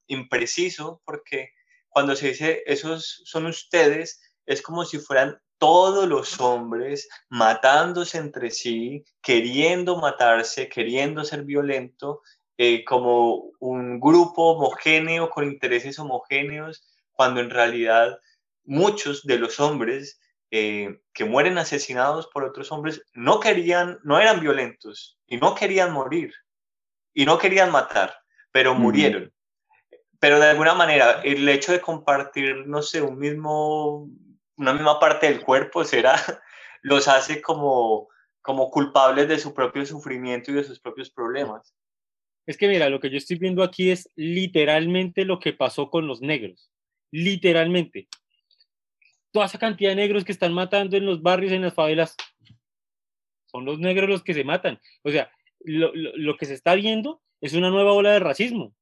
[0.06, 1.52] impreciso porque
[1.88, 8.50] cuando se dice esos son ustedes, es como si fueran todos los hombres matándose entre
[8.50, 12.22] sí, queriendo matarse, queriendo ser violento,
[12.58, 18.18] eh, como un grupo homogéneo con intereses homogéneos, cuando en realidad
[18.64, 24.40] muchos de los hombres eh, que mueren asesinados por otros hombres no querían, no eran
[24.40, 26.32] violentos y no querían morir
[27.18, 28.14] y no querían matar,
[28.52, 29.32] pero murieron.
[30.20, 34.08] Pero de alguna manera el hecho de compartir, no sé, un mismo
[34.56, 36.14] una misma parte del cuerpo, será,
[36.82, 38.08] los hace como,
[38.40, 41.74] como culpables de su propio sufrimiento y de sus propios problemas.
[42.46, 46.06] Es que mira, lo que yo estoy viendo aquí es literalmente lo que pasó con
[46.06, 46.70] los negros.
[47.10, 48.08] Literalmente.
[49.32, 52.14] Toda esa cantidad de negros que están matando en los barrios, en las favelas,
[53.46, 54.80] son los negros los que se matan.
[55.02, 58.74] O sea, lo, lo, que se está viendo es una nueva ola de racismo.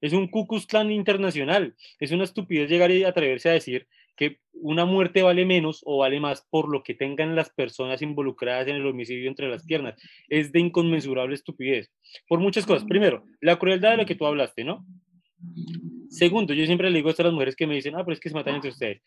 [0.00, 1.74] Es un Ku Klux internacional.
[1.98, 3.86] Es una estupidez llegar y atreverse a decir
[4.16, 8.66] que una muerte vale menos o vale más por lo que tengan las personas involucradas
[8.66, 9.94] en el homicidio entre las piernas.
[10.28, 11.92] Es de inconmensurable estupidez.
[12.26, 12.84] Por muchas cosas.
[12.84, 14.84] Primero, la crueldad de la que tú hablaste, ¿no?
[16.10, 18.28] Segundo, yo siempre le digo a las mujeres que me dicen, ah, pero es que
[18.28, 19.02] se matan entre ustedes.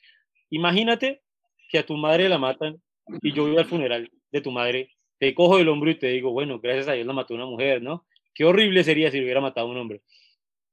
[0.49, 1.21] Imagínate
[1.67, 2.81] que a tu madre la matan
[3.21, 6.31] y yo voy al funeral de tu madre, te cojo del hombro y te digo,
[6.31, 8.07] bueno, gracias a Dios la mató una mujer, ¿no?
[8.33, 10.01] Qué horrible sería si hubiera matado un hombre.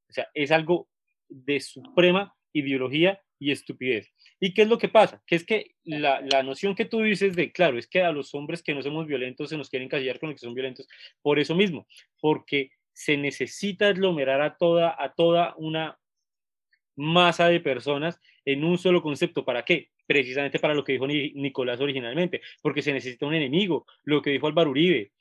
[0.09, 0.89] O sea, es algo
[1.29, 4.11] de suprema ideología y estupidez.
[4.41, 5.23] ¿Y qué es lo que pasa?
[5.27, 8.35] Que es que la, la, noción que tú dices de, claro, es que a los
[8.35, 10.89] hombres que no somos violentos se nos quieren callar con los que son violentos,
[11.21, 11.87] por eso mismo,
[12.19, 15.99] porque se necesita aglomerar a toda, a toda una
[16.97, 19.45] masa de personas en un solo concepto.
[19.45, 19.91] ¿Para qué?
[20.09, 24.47] Precisamente para lo que dijo Nicolás originalmente, porque se necesita un enemigo, lo que dijo
[24.47, 25.13] Álvaro Uribe.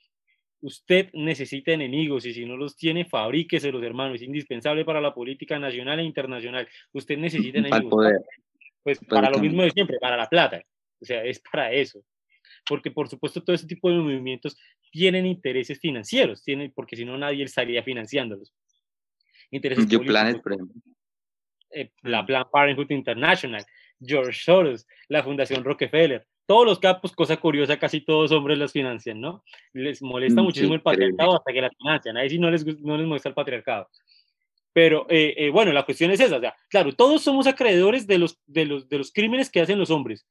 [0.62, 4.16] Usted necesita enemigos y si no los tiene, fabríquese los hermanos.
[4.16, 6.66] Es indispensable para la política nacional e internacional.
[6.92, 8.14] Usted necesita enemigos.
[8.82, 10.62] Pues para lo mismo de siempre, para la plata.
[10.98, 12.02] O sea, es para eso.
[12.66, 14.56] Porque por supuesto todo ese tipo de movimientos
[14.90, 18.54] tienen intereses financieros, tienen, porque si no nadie estaría financiándolos.
[19.50, 20.80] Intereses Planet, por ejemplo.
[21.70, 23.64] Eh, la Plan Parenthood International.
[24.00, 29.20] George Soros, la Fundación Rockefeller, todos los capos, cosa curiosa, casi todos hombres los financian,
[29.20, 29.44] ¿no?
[29.74, 32.96] Les molesta mm, muchísimo el patriarcado hasta que la financian, ahí sí no les, no
[32.96, 33.88] les molesta el patriarcado.
[34.72, 38.18] Pero eh, eh, bueno, la cuestión es esa, o sea, claro, todos somos acreedores de
[38.18, 40.26] los, de, los, de los crímenes que hacen los hombres,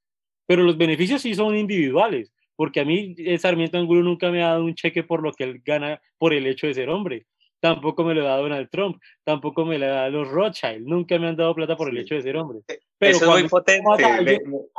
[0.48, 4.48] pero los beneficios sí son individuales, porque a mí eh, Sarmiento Angulo nunca me ha
[4.48, 7.28] dado un cheque por lo que él gana por el hecho de ser hombre.
[7.60, 11.36] Tampoco me lo da Donald Trump, tampoco me lo da los Rothschild, nunca me han
[11.36, 12.60] dado plata por el hecho de ser hombre.
[13.00, 13.84] Pero Eso es potente.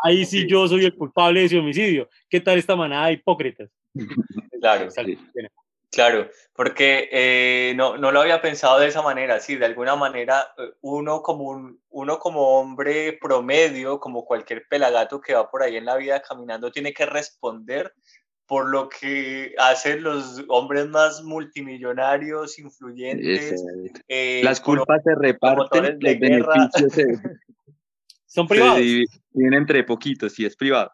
[0.05, 2.09] ahí sí yo soy el culpable de ese homicidio.
[2.29, 3.69] ¿Qué tal esta manada de hipócritas?
[4.61, 4.89] Claro.
[5.91, 10.53] Claro, porque eh, no, no, lo había pensado de esa manera, sí, de alguna manera
[10.59, 15.77] eh, uno como, un, uno como hombre promedio, como cualquier pelagato que va por ahí
[15.77, 17.95] en la vida caminando, tiene que responder
[18.49, 23.63] por lo que hacen los hombres más multimillonarios, influyentes.
[24.09, 26.93] Eh, Las culpas se reparten, de los beneficios
[28.27, 28.81] son privados.
[28.81, 30.91] Vienen entre poquitos, sí, es privado.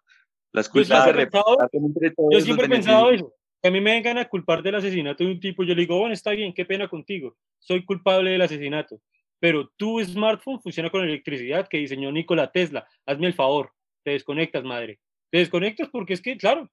[0.53, 2.29] Las culpas se reparten entre todos.
[2.33, 3.33] Yo siempre he pensado eso
[3.69, 6.13] a mí me vengan a culpar del asesinato de un tipo, yo le digo, bueno,
[6.13, 9.01] está bien, qué pena contigo, soy culpable del asesinato,
[9.41, 14.65] pero tu smartphone funciona con electricidad que diseñó Nikola Tesla, hazme el favor, te desconectas,
[14.65, 16.71] madre, te desconectas porque es que, claro,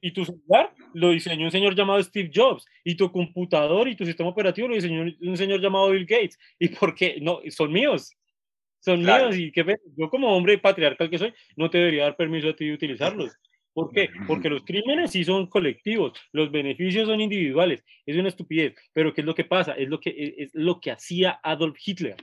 [0.00, 4.04] Y, tu celular lo diseñó un señor llamado Steve Jobs, y tu computador y tu
[4.04, 8.12] sistema operativo lo diseñó un señor llamado Bill Gates, y por qué, no, son míos,
[8.78, 9.64] son míos, y qué
[9.96, 13.32] yo como hombre patriarcal que soy, no te debería dar permiso a ti de utilizarlos.
[13.72, 14.10] ¿Por qué?
[14.26, 17.82] Porque los crímenes sí son colectivos, los beneficios son individuales.
[18.04, 18.74] Es una estupidez.
[18.92, 19.72] Pero ¿qué es lo que pasa?
[19.72, 22.16] Es lo que, e, es lo que hacía Adolf Hitler.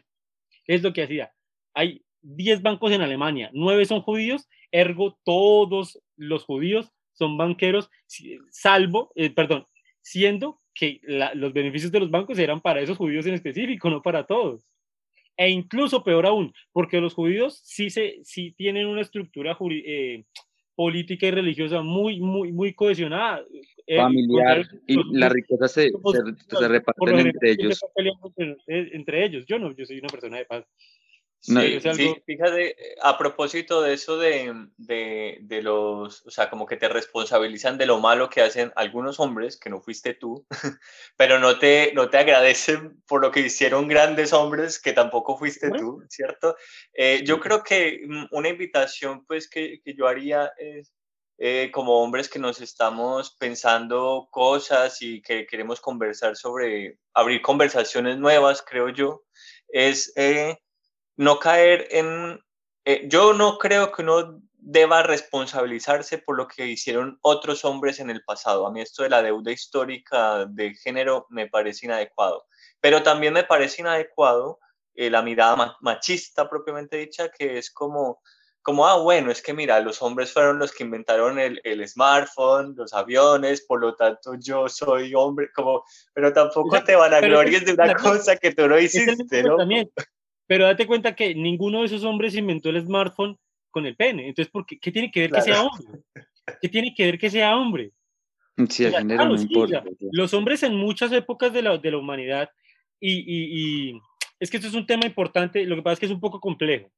[0.67, 1.33] Es lo que hacía.
[1.73, 7.91] Hay 10 bancos en Alemania, 9 son judíos, ergo todos los judíos son banqueros,
[8.49, 9.67] salvo, eh, perdón,
[10.01, 11.01] siendo que
[11.35, 14.71] los beneficios de los bancos eran para esos judíos en específico, no para todos.
[15.35, 20.23] E incluso peor aún, porque los judíos sí, se, sí tienen una estructura eh,
[20.75, 23.45] política y religiosa muy, muy, muy cohesionada.
[23.85, 25.91] Eh, Familiar, y la riqueza se,
[26.47, 27.79] se, reparten entre ellos.
[28.67, 30.65] Entre ellos, yo no, yo soy una persona de paz.
[31.41, 31.79] Sí,
[32.25, 37.77] fíjate, a propósito de eso de, de, de, los, o sea, como que te responsabilizan
[37.77, 40.45] de lo malo que hacen algunos hombres, que no fuiste tú,
[41.15, 45.71] pero no te, no te agradecen por lo que hicieron grandes hombres, que tampoco fuiste
[45.71, 46.57] tú, ¿cierto?
[46.93, 50.93] Eh, yo creo que mm, una invitación, pues, que, que yo haría es,
[51.37, 58.17] eh, como hombres que nos estamos pensando cosas y que queremos conversar sobre, abrir conversaciones
[58.17, 59.23] nuevas, creo yo,
[59.69, 60.11] es...
[60.17, 60.57] Eh,
[61.19, 62.39] no caer en...
[62.85, 68.09] Eh, yo no creo que uno deba responsabilizarse por lo que hicieron otros hombres en
[68.09, 68.65] el pasado.
[68.65, 72.45] A mí esto de la deuda histórica de género me parece inadecuado.
[72.79, 74.59] Pero también me parece inadecuado
[74.95, 78.21] eh, la mirada machista propiamente dicha, que es como,
[78.61, 82.75] como, ah, bueno, es que mira, los hombres fueron los que inventaron el, el smartphone,
[82.77, 87.65] los aviones, por lo tanto yo soy hombre, como, pero tampoco te van a glorias
[87.65, 89.57] de una cosa que tú no hiciste, ¿no?
[90.49, 93.37] Pero date cuenta que ninguno de esos hombres inventó el smartphone
[93.69, 94.27] con el pene.
[94.27, 96.01] Entonces, ¿por qué, tiene que ver que sea hombre?
[96.59, 97.91] ¿Qué tiene que ver que sea hombre?
[98.67, 99.83] Sí, el género no importa.
[100.11, 102.49] los hombres en muchas épocas de la, de la humanidad,
[102.99, 104.01] y, y, y,
[104.39, 106.39] es que esto es un tema importante, lo que pasa es que es un poco
[106.39, 106.91] complejo.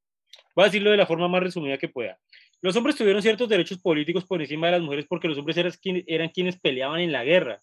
[0.56, 2.18] Voy a decirlo de la forma más resumida que pueda.
[2.62, 5.72] Los hombres tuvieron ciertos derechos políticos por encima de las mujeres porque los hombres eran
[6.06, 7.62] eran quienes peleaban en la guerra.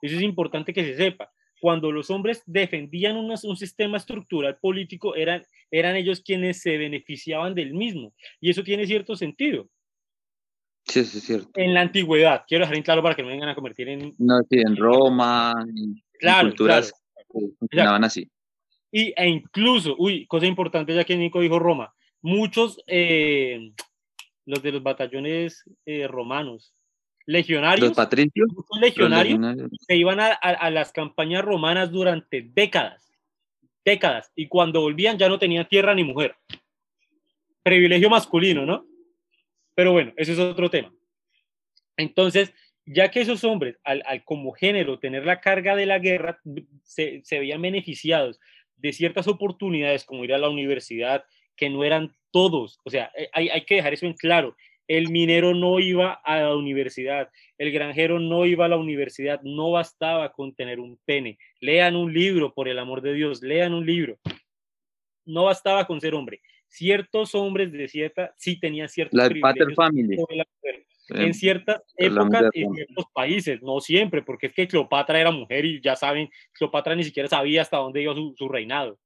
[0.00, 1.32] Eso es importante que se sepa
[1.64, 7.72] cuando los hombres defendían un sistema estructural político, eran, eran ellos quienes se beneficiaban del
[7.72, 8.12] mismo.
[8.38, 9.70] Y eso tiene cierto sentido.
[10.84, 11.48] Sí, es cierto.
[11.54, 14.12] En la antigüedad, quiero dejar en claro para que no vengan a convertir en...
[14.18, 16.92] No, sí, en Roma, en, claro, culturas
[17.58, 18.30] funcionaban así.
[18.92, 23.72] Y, e incluso, uy, cosa importante ya que Nico dijo Roma, muchos, eh,
[24.44, 26.74] los de los batallones eh, romanos,
[27.26, 28.48] legionarios, los patricios,
[28.80, 29.40] legionarios,
[29.86, 33.12] se iban a, las campañas romanas durante décadas,
[33.84, 36.36] décadas, y cuando volvían ya no tenían tierra ni mujer.
[37.62, 38.86] Privilegio masculino, ¿no?
[39.74, 40.92] Pero bueno, ese es otro tema.
[41.96, 42.52] Entonces,
[42.84, 46.40] ya que esos hombres, al, como género tener la carga de la guerra,
[46.82, 48.38] se, se veían beneficiados
[48.76, 51.24] de ciertas oportunidades, como ir a la universidad,
[51.56, 54.56] que no eran todos, o sea, eh, hay, hay que dejar eso en claro,
[54.88, 59.70] el minero no iba a la universidad, el granjero no iba a la universidad, no
[59.70, 61.38] bastaba con tener un pene.
[61.60, 64.18] Lean un libro, por el amor de Dios, lean un libro.
[65.24, 66.40] No bastaba con ser hombre.
[66.68, 70.16] Ciertos hombres de cierta, sí tenían ciertos la privilegios family.
[71.10, 75.64] en ciertas épocas y en ciertos países, no siempre, porque es que Cleopatra era mujer
[75.64, 78.98] y ya saben, Cleopatra ni siquiera sabía hasta dónde iba su, su reinado.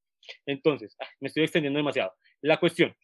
[0.47, 2.13] Entonces, ah, me estoy extendiendo demasiado.
[2.41, 2.95] La cuestión,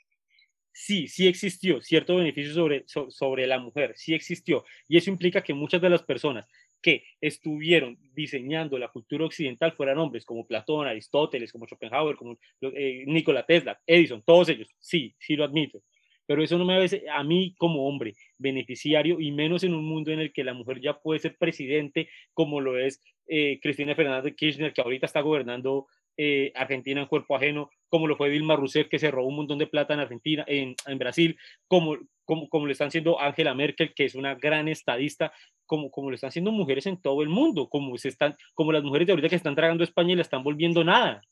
[0.74, 4.64] sí, sí existió cierto beneficio sobre, sobre la mujer, sí existió.
[4.88, 6.46] Y eso implica que muchas de las personas
[6.82, 13.04] que estuvieron diseñando la cultura occidental fueran hombres como Platón, Aristóteles, como Schopenhauer, como eh,
[13.06, 15.80] Nikola Tesla, Edison, todos ellos, sí, sí lo admito.
[16.26, 20.10] Pero eso no me hace a mí como hombre beneficiario y menos en un mundo
[20.10, 24.24] en el que la mujer ya puede ser presidente como lo es eh, Cristina Fernández
[24.24, 25.86] de Kirchner, que ahorita está gobernando
[26.16, 29.58] eh, Argentina en cuerpo ajeno, como lo fue Dilma Rousseff, que se robó un montón
[29.58, 31.36] de plata en Argentina, en, en Brasil,
[31.68, 35.32] como, como, como lo están haciendo Angela Merkel, que es una gran estadista,
[35.66, 38.82] como, como lo están haciendo mujeres en todo el mundo, como, se están, como las
[38.82, 41.22] mujeres de ahorita que están tragando España y la están volviendo nada.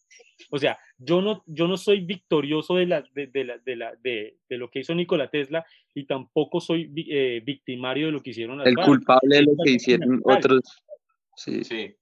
[0.51, 3.95] O sea, yo no, yo no soy victorioso de, la, de, de, la, de, la,
[4.03, 5.65] de, de lo que hizo Nikola Tesla
[5.95, 8.61] y tampoco soy eh, victimario de lo que hicieron.
[8.67, 10.63] El culpable de lo que hicieron otros.
[11.37, 11.65] Sí.
[11.65, 11.95] sí.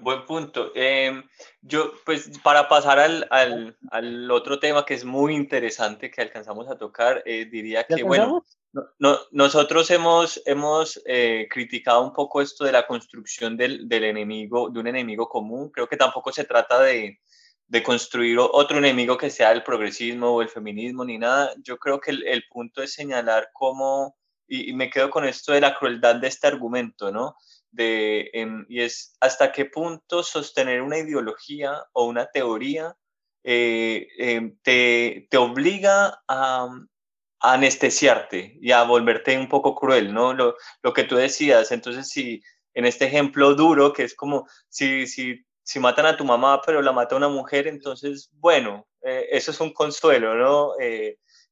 [0.00, 0.72] Buen, punto.
[0.74, 1.22] Em,
[1.60, 6.66] yo, pues, para pasar al, al, al, otro tema que es muy interesante que alcanzamos
[6.70, 8.42] a tocar, eh, diría que, bueno,
[8.98, 14.70] no, nosotros hemos, hemos eh, criticado un poco esto de la construcción del, del, enemigo,
[14.70, 15.70] de un enemigo común.
[15.70, 17.20] Creo que tampoco se trata de,
[17.66, 21.52] de, construir otro enemigo que sea el progresismo o el feminismo ni nada.
[21.62, 24.16] Yo creo que el, el punto es señalar cómo,
[24.48, 27.36] y, y me quedo con esto de la crueldad de este argumento, ¿no?
[27.78, 32.96] Em, y es hasta qué punto sostener una ideología o una teoría
[33.44, 36.68] eh, em, te, te, obliga a,
[37.40, 40.34] anestesiarte y a volverte un poco cruel, ¿no?
[40.34, 42.42] Lo, lo, que tú decías, entonces si
[42.74, 46.82] en este ejemplo duro, que es como si, si, si matan a tu mamá pero
[46.82, 50.72] la mata una mujer, entonces, bueno, eh, eso es un consuelo, ¿no?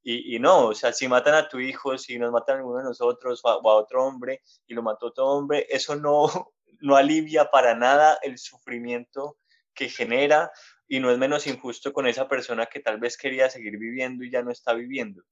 [0.07, 2.84] Y, no, o sea, si matan a tu hijo, si nos matan a alguno de
[2.84, 6.26] nosotros o a, otro hombre y lo mató otro hombre, eso no,
[6.80, 9.38] no alivia para nada el sufrimiento
[9.72, 10.52] que genera
[10.86, 14.30] y no es menos injusto con esa persona que tal vez quería seguir viviendo y
[14.30, 15.22] ya no está viviendo.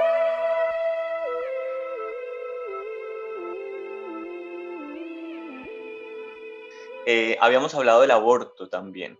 [7.04, 9.18] Eh, habíamos hablado del aborto también.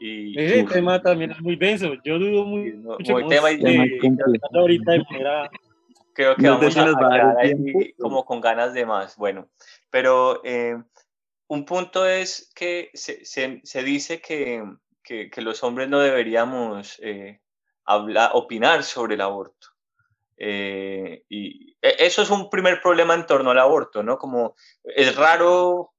[0.00, 1.94] Y, Ese tema también es muy denso.
[2.04, 3.48] Yo dudo muy, mucho muy tema
[4.54, 5.50] ahorita de manera...
[6.14, 9.16] Creo que vamos a, a ahí como con ganas de más.
[9.16, 9.48] Bueno,
[9.88, 10.76] pero eh,
[11.46, 14.64] un punto es que se, se, se dice que,
[15.02, 17.40] que, que, los hombres no deberíamos eh,
[17.84, 19.68] hablar, opinar sobre el aborto.
[20.36, 24.18] Eh, y e, eso es un primer problema en torno al aborto, ¿no?
[24.18, 25.94] Como es raro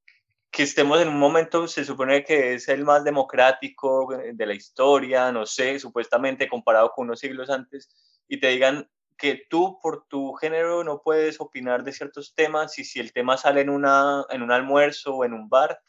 [0.52, 5.32] que estemos en un momento, se supone que es el más democrático de la historia,
[5.32, 7.90] no sé, supuestamente comparado con unos siglos antes,
[8.28, 12.86] y te digan que tú por tu género no puedes opinar de ciertos temas y
[12.86, 15.80] si el tema sale en, una, en un almuerzo o en un bar,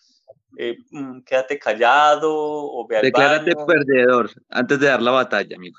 [0.59, 5.79] eh, mm, quédate callado o ve al Declárate perdedor antes de dar la batalla, amigo.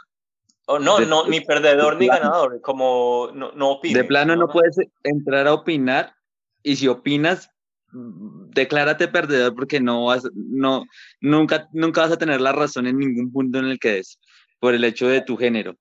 [0.68, 3.98] Oh, no, no, ni perdedor ni ganador, como no, no opines.
[3.98, 6.16] De plano no puedes entrar a opinar
[6.64, 7.51] y si opinas,
[7.94, 10.86] declárate perdedor porque no vas, no,
[11.20, 14.20] nunca, nunca vas a tener la razón en ningún punto en el que es,
[14.60, 15.76] por el hecho de tu género.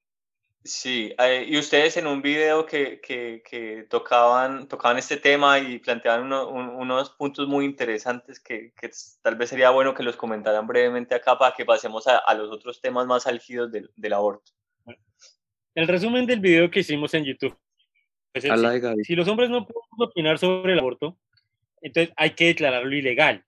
[0.63, 5.79] Sí, eh, y ustedes en un video que, que, que, tocaban, tocaban este tema y
[5.79, 8.91] planteaban unos puntos muy interesantes que, que,
[9.23, 12.51] tal vez sería bueno que los comentaran brevemente acá para que pasemos a, a los
[12.51, 14.53] otros temas más álgidos del, del, aborto.
[15.75, 17.57] El resumen del video que hicimos en YouTube.
[18.35, 18.45] Es
[19.05, 21.17] si los hombres no pueden opinar sobre el aborto,
[21.81, 23.45] entonces hay que declararlo ilegal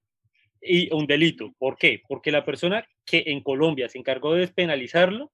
[0.60, 1.52] y un delito.
[1.58, 2.02] ¿Por qué?
[2.08, 5.32] Porque la persona que en Colombia se encargó de despenalizarlo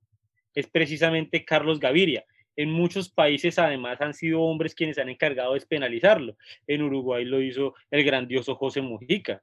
[0.55, 2.24] es precisamente Carlos Gaviria.
[2.57, 6.36] En muchos países además han sido hombres quienes han encargado de despenalizarlo.
[6.66, 9.42] En Uruguay lo hizo el grandioso José Mujica,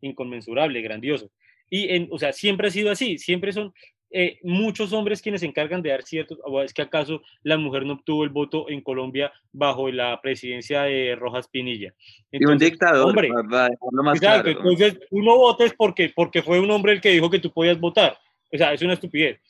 [0.00, 1.30] inconmensurable, grandioso.
[1.68, 3.74] Y en, o sea, siempre ha sido así, siempre son
[4.16, 7.84] eh, muchos hombres quienes se encargan de dar ciertos, o es que acaso la mujer
[7.84, 11.92] no obtuvo el voto en Colombia bajo la presidencia de Rojas Pinilla.
[12.30, 14.48] y un dictador, hombre, más claro.
[14.48, 17.80] entonces uno vota es porque, porque fue un hombre el que dijo que tú podías
[17.80, 18.16] votar.
[18.52, 19.40] O sea, es una estupidez.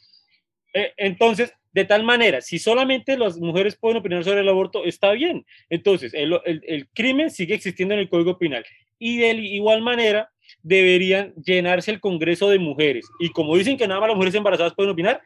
[0.73, 5.13] Eh, entonces, de tal manera, si solamente las mujeres pueden opinar sobre el aborto, está
[5.13, 5.45] bien.
[5.69, 8.65] Entonces, el, el, el crimen sigue existiendo en el Código Penal.
[8.99, 10.31] Y de igual manera,
[10.63, 13.07] deberían llenarse el Congreso de mujeres.
[13.19, 15.21] Y como dicen que nada más las mujeres embarazadas pueden opinar,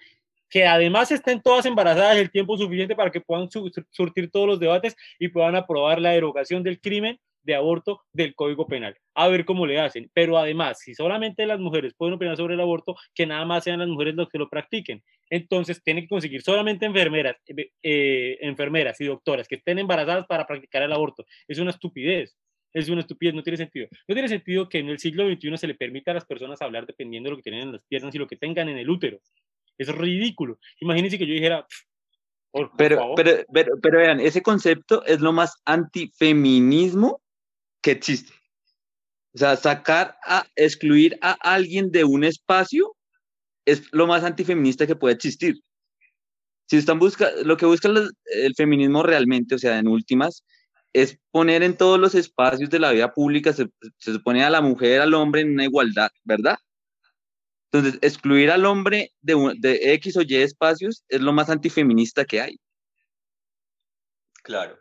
[0.51, 3.49] que además estén todas embarazadas el tiempo suficiente para que puedan
[3.91, 8.67] surtir todos los debates y puedan aprobar la derogación del crimen de aborto del Código
[8.67, 8.97] Penal.
[9.15, 10.11] A ver cómo le hacen.
[10.13, 13.79] Pero además, si solamente las mujeres pueden opinar sobre el aborto, que nada más sean
[13.79, 15.03] las mujeres los que lo practiquen.
[15.31, 20.47] Entonces, tienen que conseguir solamente enfermeras, eh, eh enfermeras y doctoras que estén embarazadas para
[20.47, 21.25] practicar el aborto.
[21.47, 22.37] Es una estupidez
[22.73, 23.89] es una estupidez, no tiene sentido.
[24.07, 26.87] No tiene sentido que en el siglo XXI se le permita a las personas hablar
[26.87, 29.21] dependiendo de lo que tienen en las piernas y lo que tengan en el útero.
[29.79, 30.59] Es ridículo.
[30.81, 31.67] Imagínense que yo dijera,
[32.77, 37.21] pero, pero, pero, pero vean, ese concepto es lo más antifeminismo
[37.83, 38.33] que existe.
[39.35, 42.97] O sea, sacar a excluir a alguien de un espacio
[43.67, 45.61] es lo más antifeminista que puede existir.
[46.67, 50.45] Si están busca, lo que busca el, feminismo realmente, o sea, en últimas,
[51.03, 53.69] es poner en todos los espacios de la vida pública, se,
[53.99, 56.59] se supone a la mujer, al hombre en una igualdad, ¿verdad?
[57.71, 62.41] Entonces, excluir al hombre de, de X o Y espacios es lo más antifeminista que
[62.41, 62.57] hay.
[64.43, 64.79] Claro.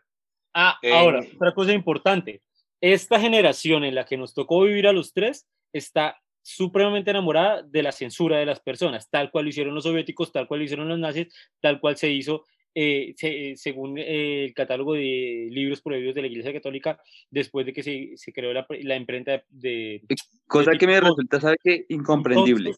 [0.54, 2.42] Ah, ahora, eh, otra cosa importante.
[2.80, 7.84] Esta generación en la que nos tocó vivir a los tres está supremamente enamorada de
[7.84, 10.88] la censura de las personas, tal cual lo hicieron los soviéticos, tal cual lo hicieron
[10.88, 11.28] los nazis,
[11.60, 12.46] tal cual se hizo
[12.76, 13.14] eh,
[13.56, 17.00] según eh, el catálogo de libros prohibidos de la Iglesia Católica
[17.30, 20.04] después de que se, se creó la, la, imprenta de...
[20.48, 21.86] Cosa que me resulta, ¿sabe qué?
[21.90, 22.76] Incomprendible.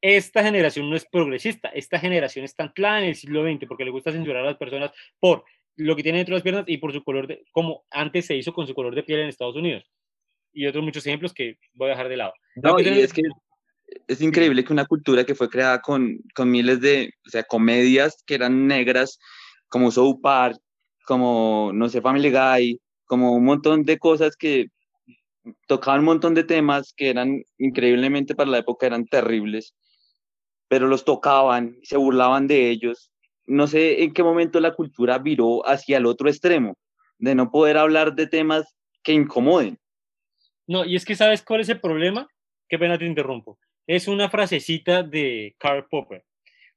[0.00, 3.90] esta generación no es progresista, esta generación está anclada en el siglo XX porque le
[3.90, 5.44] gusta censurar a las personas por
[5.76, 8.36] lo que tiene dentro de las piernas y por su color, de, como antes se
[8.36, 9.84] hizo con su color de piel en Estados Unidos
[10.52, 12.32] y otros muchos ejemplos que voy a dejar de lado.
[12.56, 13.22] No, y es que
[14.06, 18.22] es increíble que una cultura que fue creada con, con miles de, o sea, comedias
[18.26, 19.18] que eran negras,
[19.68, 20.58] como South Park,
[21.06, 24.66] como, no sé, Family Guy, como un montón de cosas que
[25.66, 29.74] tocaban un montón de temas que eran increíblemente para la época eran terribles,
[30.68, 33.10] pero los tocaban, se burlaban de ellos.
[33.46, 36.76] No sé en qué momento la cultura viró hacia el otro extremo,
[37.18, 38.64] de no poder hablar de temas
[39.02, 39.78] que incomoden.
[40.66, 42.28] No, y es que sabes cuál es el problema.
[42.68, 43.58] Qué pena te interrumpo.
[43.90, 46.22] Es una frasecita de Karl Popper.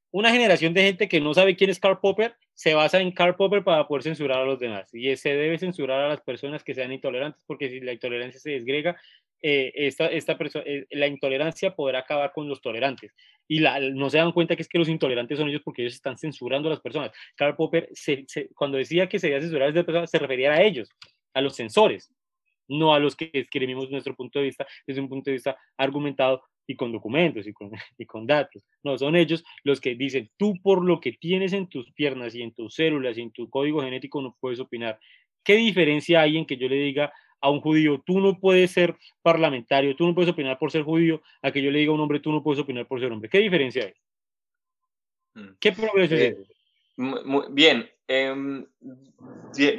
[0.09, 3.35] Una generación de gente que no sabe quién es Karl Popper se basa en Karl
[3.35, 4.91] Popper para poder censurar a los demás.
[4.95, 8.49] Y se debe censurar a las personas que sean intolerantes, porque si la intolerancia se
[8.53, 8.99] desgrega,
[9.43, 10.35] eh, esta, esta
[10.65, 13.13] eh, la intolerancia podrá acabar con los tolerantes.
[13.47, 15.93] Y la, no se dan cuenta que es que los intolerantes son ellos porque ellos
[15.93, 17.11] están censurando a las personas.
[17.35, 20.63] Karl Popper, se, cuando decía que se debía censurar a las personas, se refería a
[20.63, 20.89] ellos,
[21.35, 22.11] a los censores
[22.67, 26.43] no a los que escribimos nuestro punto de vista desde un punto de vista argumentado
[26.67, 28.63] y con documentos y con, y con datos.
[28.83, 32.41] No, son ellos los que dicen, tú por lo que tienes en tus piernas y
[32.41, 34.99] en tus células y en tu código genético no puedes opinar.
[35.43, 37.11] ¿Qué diferencia hay en que yo le diga
[37.41, 41.21] a un judío, tú no puedes ser parlamentario, tú no puedes opinar por ser judío,
[41.41, 43.29] a que yo le diga a un hombre, tú no puedes opinar por ser hombre?
[43.29, 43.93] ¿Qué diferencia hay?
[45.33, 45.55] Mm.
[45.59, 46.53] ¿Qué progreso es eh, ese?
[46.95, 48.65] Muy, bien, em,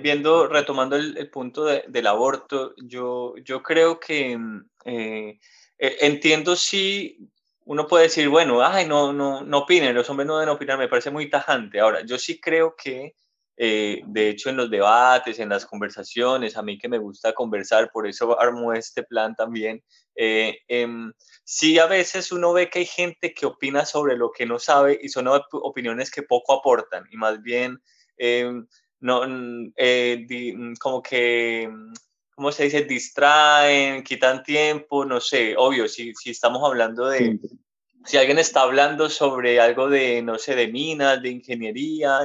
[0.02, 4.64] viendo, retomando el, punto del aborto, yo, yo creo que em,
[5.78, 7.30] eh, entiendo si
[7.66, 10.88] uno puede decir, bueno, ay, no, no, no opinen, los hombres no deben opinar, me
[10.88, 11.80] parece muy tajante.
[11.80, 13.14] Ahora, yo sí creo que,
[13.56, 17.90] eh, de hecho, en los debates, en las conversaciones, a mí que me gusta conversar,
[17.92, 19.82] por eso armo este plan también,
[20.16, 21.12] eh, em,
[21.44, 24.98] sí a veces uno ve que hay gente que opina sobre lo que no sabe
[25.02, 27.80] y son opiniones que poco aportan y más bien
[28.16, 28.66] em,
[29.00, 29.22] no,
[29.76, 31.68] eh, mm, como que,
[32.34, 32.82] ¿cómo se dice?
[32.82, 37.38] Distraen, quitan tiempo, no sé, obvio, si, si estamos hablando de...
[38.06, 42.20] Si alguien está hablando sobre algo de, no sé, de minas, de ingeniería,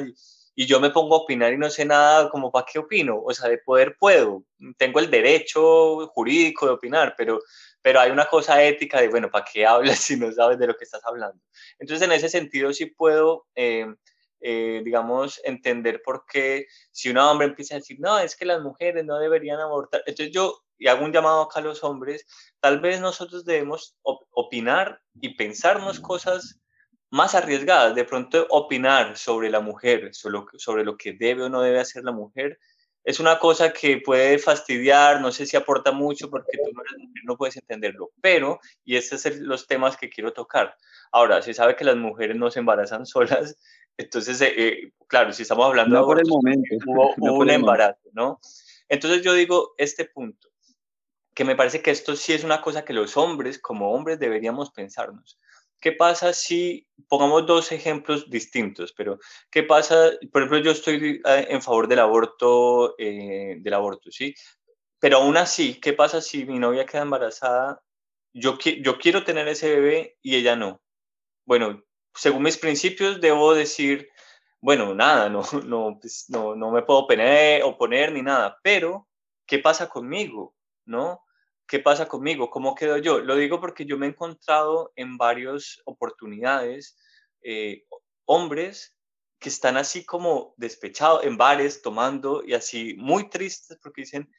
[0.54, 3.34] y yo me pongo a opinar y no sé nada, como para qué opino, o
[3.34, 4.44] sea, de poder puedo,
[4.78, 7.40] tengo el derecho jurídico de opinar, pero
[7.82, 10.76] pero hay una cosa ética de, bueno, ¿para qué hablas si no sabes de lo
[10.76, 11.42] que estás hablando?
[11.80, 13.88] Entonces, en ese sentido, sí puedo, eh,
[14.42, 18.62] eh, digamos, entender por qué si un hombre empieza a decir, no, es que las
[18.62, 22.26] mujeres no deberían abortar, entonces yo, y hago un llamado acá a los hombres,
[22.60, 26.60] tal vez nosotros debemos opinar y pensarnos cosas
[27.12, 31.62] más arriesgadas, de pronto opinar sobre la mujer, sobre sobre lo que debe o no
[31.62, 32.60] debe hacer la mujer,
[33.04, 36.84] es una cosa que puede fastidiar, no sé si aporta mucho porque tú no,
[37.24, 40.76] no puedes entenderlo, pero, y estos son los temas que quiero tocar.
[41.12, 43.58] Ahora, se sabe que las mujeres no se embarazan solas,
[44.00, 46.70] entonces, eh, eh, claro, si estamos hablando no de por el momento.
[46.88, 48.40] hubo, un embarazo, ¿no?
[48.88, 50.48] Entonces yo digo este punto,
[51.36, 54.72] que me parece que esto sí es una cosa que los hombres, como hombres, deberíamos
[54.72, 55.38] pensarnos.
[55.82, 59.20] ¿Qué pasa si, pongamos dos ejemplos distintos, pero
[59.52, 64.34] qué pasa, por ejemplo, yo estoy eh, en favor del aborto, eh, del aborto, ¿sí?
[65.00, 67.82] Pero aún así, ¿qué pasa si mi novia queda embarazada?
[68.34, 70.82] Yo, yo quiero tener ese bebé y ella no.
[71.46, 71.84] Bueno,
[72.16, 74.10] según mis principios debo decir,
[74.62, 79.08] bueno, nada, no, no, pues, no, no me puedo oponer, ni nada, pero
[79.46, 80.56] ¿qué pasa conmigo?
[80.86, 81.24] ¿No?
[81.70, 82.50] ¿qué pasa conmigo?
[82.50, 83.20] ¿Cómo quedo yo?
[83.20, 86.98] Lo digo porque yo me he encontrado en varias oportunidades
[87.44, 87.86] eh,
[88.26, 88.96] hombres
[89.40, 94.30] que están así como despechados en bares, tomando y así muy tristes porque dicen,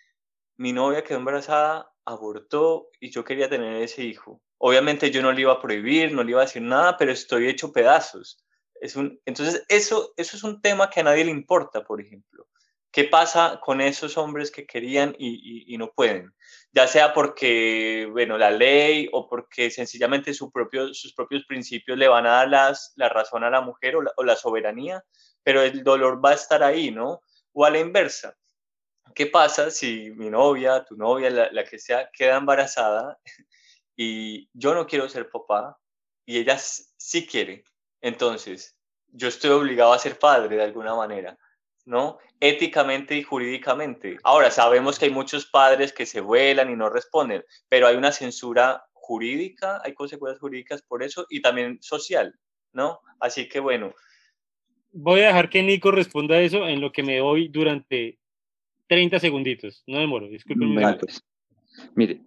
[0.56, 4.42] mi novia quedó embarazada, abortó y yo quería tener ese hijo.
[4.62, 7.48] Obviamente yo no le iba a prohibir, no le iba a decir nada, pero estoy
[7.48, 8.44] hecho pedazos.
[8.74, 12.46] Es un, entonces, eso, eso es un tema que a nadie le importa, por ejemplo.
[12.92, 16.34] ¿Qué pasa con esos hombres que querían y, y, no pueden?
[16.72, 22.08] Ya sea porque, bueno, la ley o porque sencillamente su propio, sus propios principios le
[22.08, 25.02] van a dar las, la razón a la mujer o la, o la, soberanía,
[25.42, 27.22] pero el dolor va a estar ahí, ¿no?
[27.54, 28.36] O a la inversa.
[29.14, 33.18] ¿Qué pasa si mi novia, tu novia, la, la que sea, queda embarazada
[34.02, 35.78] y yo no quiero ser papá
[36.24, 37.64] y ella sí quiere?
[38.00, 38.78] Entonces,
[39.08, 41.36] yo estoy obligado a ser padre de alguna manera
[41.90, 42.18] ¿no?
[42.38, 44.16] Éticamente y jurídicamente.
[44.22, 48.12] Ahora, sabemos que hay muchos padres que se vuelan y no responden, pero hay una
[48.12, 52.34] censura jurídica, hay consecuencias jurídicas por eso y también social,
[52.72, 53.00] ¿no?
[53.18, 53.92] Así que bueno.
[54.92, 58.18] Voy a dejar que Nico responda a eso en lo que me doy durante
[58.88, 59.82] 30 segunditos.
[59.86, 60.96] No demoro, discúlpenme.
[60.96, 61.22] Pues.
[61.94, 62.20] Mire,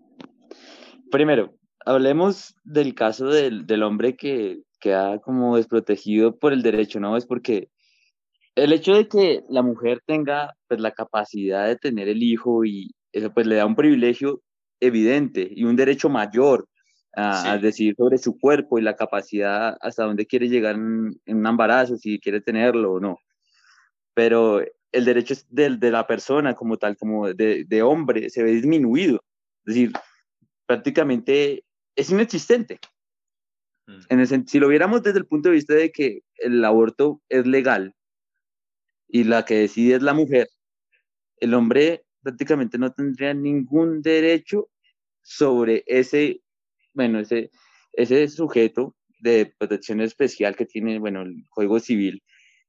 [1.09, 1.53] primero,
[1.85, 7.15] hablemos del caso del, del hombre que queda como desprotegido por el derecho, ¿no?
[7.15, 7.69] Es porque
[8.55, 12.91] el hecho de que la mujer tenga pues, la capacidad de tener el hijo y
[13.11, 14.41] eso pues le da un privilegio
[14.79, 16.67] evidente y un derecho mayor
[17.15, 21.95] a, decidir sobre su cuerpo y la capacidad hasta dónde quiere llegar en, un embarazo,
[21.95, 23.17] si quiere tenerlo o no.
[24.15, 24.61] Pero
[24.91, 29.23] el derecho de, de la persona como tal, como de, de hombre, se ve disminuido.
[29.65, 29.91] Es decir,
[30.65, 31.63] prácticamente
[31.95, 32.79] es inexistente.
[33.87, 33.99] Mm.
[34.09, 37.45] En el, si lo viéramos desde el punto de vista de que el aborto es
[37.45, 37.93] legal,
[39.07, 40.47] y la que decide es la mujer,
[41.37, 44.69] el hombre prácticamente no tendría ningún derecho
[45.21, 46.41] sobre ese,
[46.93, 47.51] bueno, ese,
[47.93, 52.23] ese sujeto de protección especial que tiene, bueno, el Código Civil,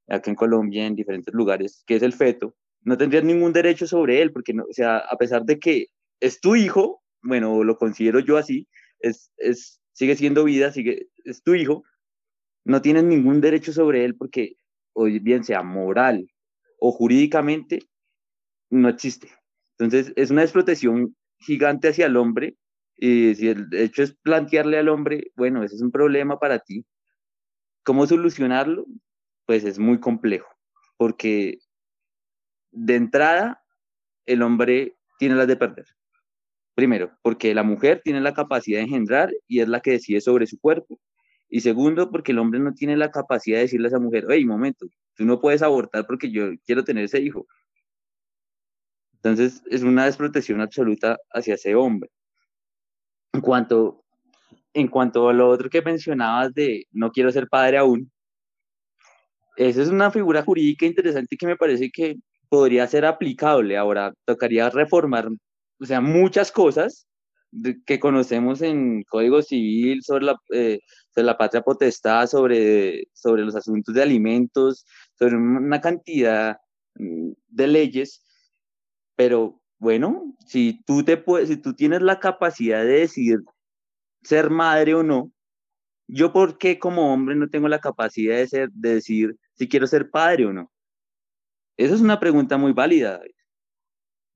[0.07, 4.21] acá en Colombia, en diferentes lugares, que es el feto, no tendría ningún derecho sobre
[4.21, 5.87] él, porque, no, o sea, a pesar de que
[6.21, 8.69] es tu hijo, bueno, lo considero yo así,
[9.01, 11.85] es, es, sigue siendo vida, sigue, es tu hijo,
[12.65, 14.57] no tienes ningún derecho sobre él porque,
[14.93, 16.27] o bien sea moral,
[16.79, 17.81] o jurídicamente
[18.71, 19.31] no existe.
[19.79, 22.57] Entonces, es una desprotección gigante hacia el hombre.
[22.97, 26.85] Y si el hecho es plantearle al hombre, bueno, ese es un problema para ti,
[27.83, 28.87] ¿cómo solucionarlo?
[29.47, 30.49] Pues es muy complejo,
[30.97, 31.59] porque
[32.71, 33.63] de entrada
[34.27, 35.87] el hombre tiene las de perder.
[36.75, 40.47] Primero, porque la mujer tiene la capacidad de engendrar y es la que decide sobre
[40.47, 40.99] su cuerpo.
[41.49, 44.45] Y segundo, porque el hombre no tiene la capacidad de decirle a esa mujer, hey,
[44.45, 47.47] momento, Tú no puedes abortar porque yo quiero tener ese hijo.
[49.15, 52.11] Entonces es una desprotección absoluta hacia ese hombre.
[53.33, 54.05] En cuanto,
[54.73, 58.11] en cuanto a lo otro que mencionabas de no quiero ser padre aún,
[59.57, 62.17] esa es una figura jurídica interesante que me parece que
[62.49, 63.77] podría ser aplicable.
[63.77, 65.29] Ahora tocaría reformar,
[65.81, 67.07] o sea, muchas cosas
[67.87, 73.55] que conocemos en Código Civil sobre la, eh, sobre la patria potestad, sobre, sobre los
[73.55, 74.85] asuntos de alimentos,
[75.19, 76.59] sobre una cantidad
[76.97, 78.23] mm, de leyes,
[79.17, 83.41] pero bueno, si tú, te puedes, si tú tienes la capacidad de decidir
[84.23, 85.31] ser madre o no,
[86.09, 89.87] yo por qué como hombre no tengo la capacidad de, ser, de decidir si quiero
[89.87, 90.71] ser padre o no.
[91.77, 93.21] Esa es una pregunta muy válida.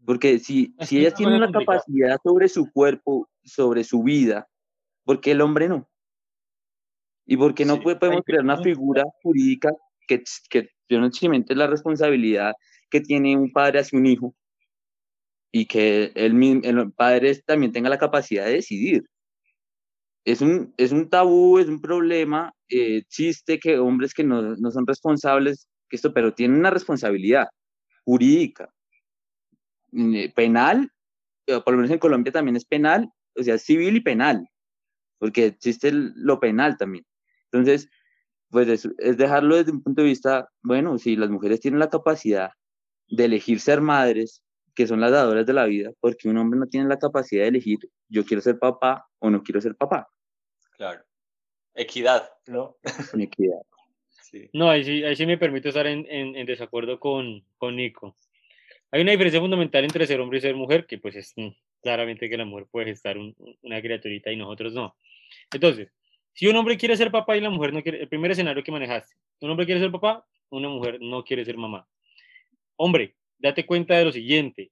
[0.08, 4.48] Porque si, si ellas tienen la capacidad sobre su cuerpo, sobre su vida,
[5.04, 5.86] ¿por qué el hombre no?
[7.26, 9.70] ¿Y por qué no podemos crear una figura jurídica
[10.06, 11.10] que, que yo no
[11.48, 12.54] la responsabilidad
[12.88, 14.34] que tiene un padre hacia un hijo
[15.52, 19.04] y que el, el padre también tenga la capacidad de decidir?
[20.24, 24.70] Es un, es un tabú, es un problema, eh, existe que hombres que no, no
[24.70, 27.48] son responsables, que esto, pero tienen una responsabilidad
[28.06, 28.70] jurídica
[30.34, 30.90] penal,
[31.46, 34.48] por lo menos en Colombia también es penal, o sea, civil y penal,
[35.18, 37.06] porque existe lo penal también.
[37.50, 37.88] Entonces,
[38.50, 42.50] pues es, dejarlo desde un punto de vista, bueno, si las mujeres tienen la capacidad
[43.08, 44.42] de elegir ser madres,
[44.74, 47.48] que son las dadoras de la vida, porque un hombre no tiene la capacidad de
[47.48, 47.78] elegir,
[48.08, 50.08] yo quiero ser papá o no quiero ser papá.
[50.76, 51.02] Claro.
[51.74, 52.76] Equidad, ¿no?
[53.18, 53.60] Equidad.
[54.22, 54.48] Sí.
[54.52, 58.16] No, ahí sí, ahí sí me permito estar en, en, en desacuerdo con, con Nico.
[58.90, 61.48] Hay una diferencia fundamental entre ser hombre y ser mujer, que pues es mm,
[61.82, 64.96] claramente que la mujer puede estar una criaturita y nosotros no.
[65.52, 65.92] Entonces,
[66.32, 68.72] si un hombre quiere ser papá y la mujer no quiere, el primer escenario que
[68.72, 71.86] manejaste, un hombre quiere ser papá, una mujer no quiere ser mamá.
[72.76, 74.70] Hombre, date cuenta de lo siguiente,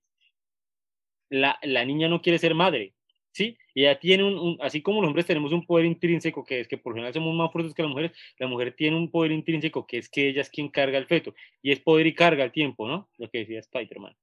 [1.29, 2.95] la niña no quiere ser madre,
[3.33, 3.59] ¿sí?
[3.77, 6.79] Y ella tiene un, así como los hombres tenemos un poder intrínseco que es que
[6.79, 9.99] por general somos más fuertes que las mujeres, la mujer tiene un poder intrínseco que
[9.99, 12.89] es que ella es quien carga el feto, y es poder y carga el tiempo,
[12.89, 13.11] ¿no?
[13.18, 14.16] Lo que decía Spider-Man.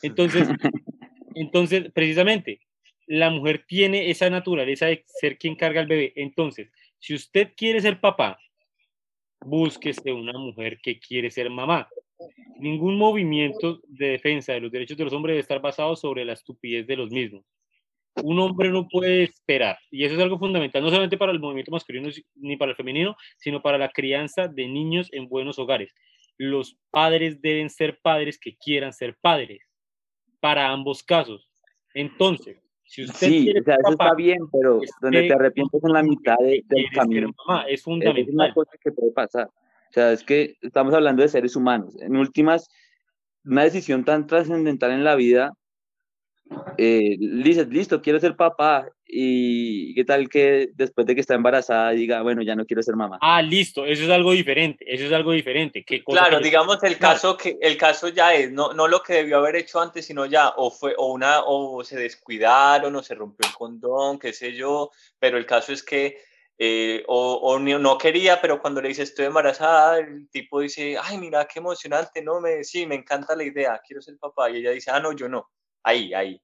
[0.00, 0.46] Entonces,
[1.34, 2.60] entonces, precisamente,
[3.08, 6.12] la mujer tiene esa naturaleza de ser quien carga el bebé.
[6.14, 6.70] Entonces,
[7.00, 8.38] si usted quiere ser papá,
[9.44, 11.88] búsquese una mujer que quiere ser mamá.
[12.60, 16.34] Ningún movimiento de defensa de los derechos de los hombres debe estar basado sobre la
[16.34, 17.44] estupidez de los mismos.
[18.24, 21.70] Un hombre no puede esperar, y eso es algo fundamental, no solamente para el movimiento
[21.72, 25.94] masculino ni para el femenino, sino para la crianza de niños en buenos hogares.
[26.36, 29.60] Los padres deben ser padres que quieran ser padres,
[30.40, 31.48] para ambos casos.
[31.94, 35.32] Entonces, si usted sí, quiere o sea, ser eso papá, está bien, pero donde te
[35.34, 37.30] arrepientes en la mitad de- del camino.
[37.46, 38.54] mamá, es Es una fundamental.
[38.54, 39.46] cosa que puede pasar.
[39.48, 41.96] O sea, es que estamos hablando de seres humanos.
[42.00, 42.68] En últimas,
[43.44, 45.52] una decisión tan trascendental en la vida,
[46.76, 48.88] eh, dices, listo, quiero ser papá.
[49.10, 52.94] Y qué tal que después de que está embarazada diga, bueno, ya no quiero ser
[52.94, 53.18] mamá.
[53.22, 55.82] Ah, listo, eso es algo diferente, eso es algo diferente.
[55.82, 57.14] ¿Qué cosa Claro, que- digamos el Claro.
[57.14, 60.26] caso que el caso ya es no, no lo que debió haber hecho antes, sino
[60.26, 64.52] ya o fue o una o se descuidaron o se rompió el condón, qué sé
[64.52, 66.18] yo, pero el caso es que
[66.58, 71.16] eh, o, o no quería, pero cuando le dice estoy embarazada, el tipo dice, ay,
[71.16, 74.72] mira qué emocionante, no me, sí, me encanta la idea, quiero ser papá, y ella
[74.72, 75.48] dice, ah, no, yo no,
[75.88, 76.40] ahí,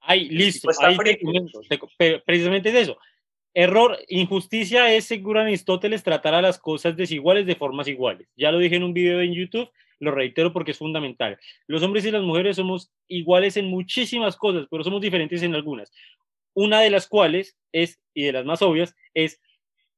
[0.00, 0.28] ahí.
[0.28, 1.26] Listo, ahí te frito.
[1.26, 2.98] comento, te co- pero precisamente es eso.
[3.54, 8.28] Error, injusticia es, según Aristóteles, tratar a las cosas desiguales de formas iguales.
[8.36, 11.38] Ya lo dije en un video en YouTube, lo reitero porque es fundamental.
[11.66, 15.90] Los hombres y las mujeres somos iguales en muchísimas cosas, pero somos diferentes en algunas.
[16.54, 19.40] Una de las cuales es, y de las más obvias, es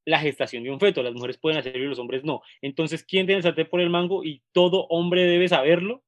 [0.07, 1.03] la gestación de un feto.
[1.03, 2.41] Las mujeres pueden hacerlo y los hombres no.
[2.63, 4.25] Entonces, ¿quién tiene el sartén por el mango?
[4.25, 6.03] Y todo hombre debe saberlo.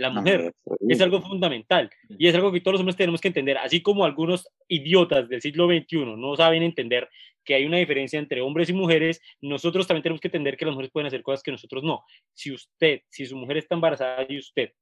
[0.00, 0.54] La mujer.
[0.88, 4.06] Es algo fundamental y es algo que todos los hombres tenemos que entender, así como
[4.06, 7.10] algunos idiotas del siglo XXI no saben entender
[7.44, 10.72] que hay una diferencia entre hombres y mujeres, nosotros también tenemos que entender que las
[10.72, 12.02] mujeres pueden hacer cosas que nosotros no.
[12.32, 14.72] Si usted, si su mujer está embarazada y usted,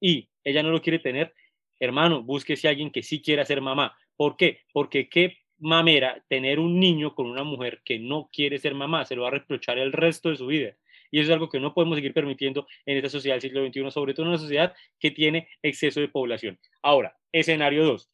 [0.00, 1.34] y ella no lo quiere tener,
[1.78, 3.94] hermano, búsquese a alguien que sí quiera ser mamá.
[4.16, 4.60] ¿Por qué?
[4.72, 9.16] Porque qué mamera tener un niño con una mujer que no quiere ser mamá, se
[9.16, 10.76] lo va a reprochar el resto de su vida.
[11.10, 13.90] Y eso es algo que no podemos seguir permitiendo en esta sociedad del siglo XXI,
[13.90, 16.58] sobre todo en una sociedad que tiene exceso de población.
[16.82, 18.08] Ahora, escenario 2.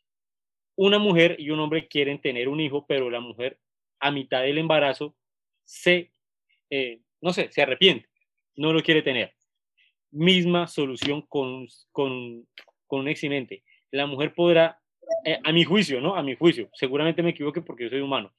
[0.76, 3.58] Una mujer y un hombre quieren tener un hijo, pero la mujer
[4.00, 5.16] a mitad del embarazo
[5.64, 6.12] se,
[6.70, 8.08] eh, no sé, se arrepiente,
[8.56, 9.34] no lo quiere tener.
[10.10, 12.46] Misma solución con, con,
[12.86, 13.62] con un eximente.
[13.90, 14.78] La mujer podrá,
[15.24, 16.14] eh, a mi juicio, ¿no?
[16.14, 18.32] A mi juicio, seguramente me equivoque porque yo soy humano.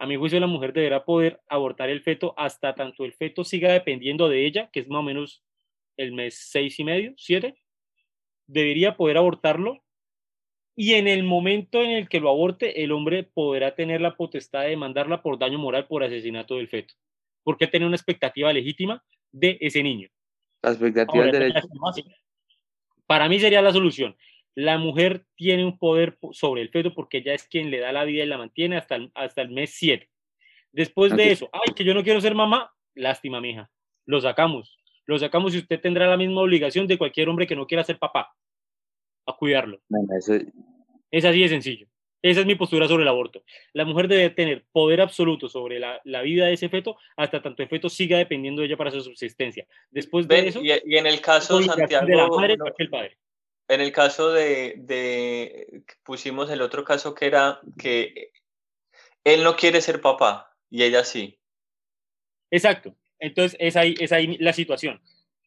[0.00, 3.70] A mi juicio, la mujer deberá poder abortar el feto hasta tanto el feto siga
[3.70, 5.44] dependiendo de ella, que es más o menos
[5.98, 7.54] el mes seis y medio, siete.
[8.46, 9.84] Debería poder abortarlo
[10.74, 14.62] y en el momento en el que lo aborte, el hombre podrá tener la potestad
[14.62, 16.94] de demandarla por daño moral por asesinato del feto,
[17.42, 20.08] porque tiene una expectativa legítima de ese niño.
[20.62, 21.68] La expectativa Ahora, derecho.
[23.06, 24.16] Para mí sería la solución.
[24.56, 27.92] La mujer tiene un poder po- sobre el feto porque ella es quien le da
[27.92, 30.08] la vida y la mantiene hasta el, hasta el mes 7.
[30.72, 33.70] Después de eso, ay, que yo no quiero ser mamá, lástima, mija.
[34.06, 34.78] Lo sacamos.
[35.06, 37.98] Lo sacamos y usted tendrá la misma obligación de cualquier hombre que no quiera ser
[37.98, 38.34] papá,
[39.26, 39.80] a cuidarlo.
[39.88, 40.34] Bueno, eso-
[41.10, 41.86] Es así de sencillo.
[42.22, 43.42] Esa es mi postura sobre el aborto.
[43.72, 47.62] La mujer debe tener poder absoluto sobre la, la vida de ese feto hasta tanto
[47.62, 49.66] el feto siga dependiendo de ella para su subsistencia.
[49.90, 52.90] Después de Ven, eso, y, y en el caso, Santiago, de la madre no- el
[52.90, 53.16] padre.
[53.70, 58.32] En el caso de, de- pusimos el otro caso que era que
[59.22, 61.38] él no quiere ser papá y ella sí.
[62.50, 62.96] Exacto.
[63.20, 65.00] Entonces, es ahí, es ahí la situación.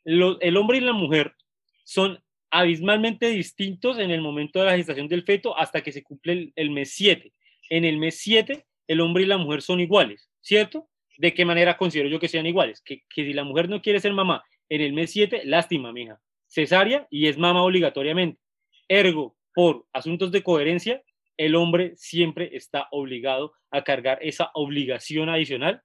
[0.05, 1.35] Lo- el hombre y la mujer
[1.83, 6.53] son abismalmente distintos en el momento de la gestación del feto hasta que se cumple
[6.55, 7.33] el, mes 7.
[7.69, 10.87] En el mes 7, el hombre y la mujer son iguales, ¿cierto?
[11.17, 12.81] ¿De qué manera considero yo que sean iguales?
[12.81, 16.21] Que, que si la mujer no quiere ser mamá en el mes 7, lástima, mija.
[16.53, 18.39] Cesárea y es mamá obligatoriamente.
[18.87, 21.01] Ergo, por asuntos de coherencia,
[21.35, 25.81] el hombre siempre está obligado a cargar esa obligación adicional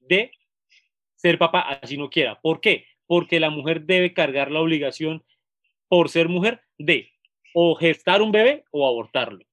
[0.00, 0.32] de
[1.16, 2.38] ser papá así no quiera.
[2.40, 2.84] ¿Por qué?
[3.06, 5.24] Porque la mujer debe cargar la obligación
[5.88, 7.10] por ser mujer de
[7.54, 9.44] o gestar un bebé o abortarlo.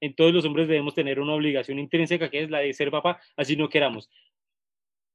[0.00, 3.56] Entonces los hombres debemos tener una obligación intrínseca que es la de ser papá, así
[3.56, 4.08] no queramos.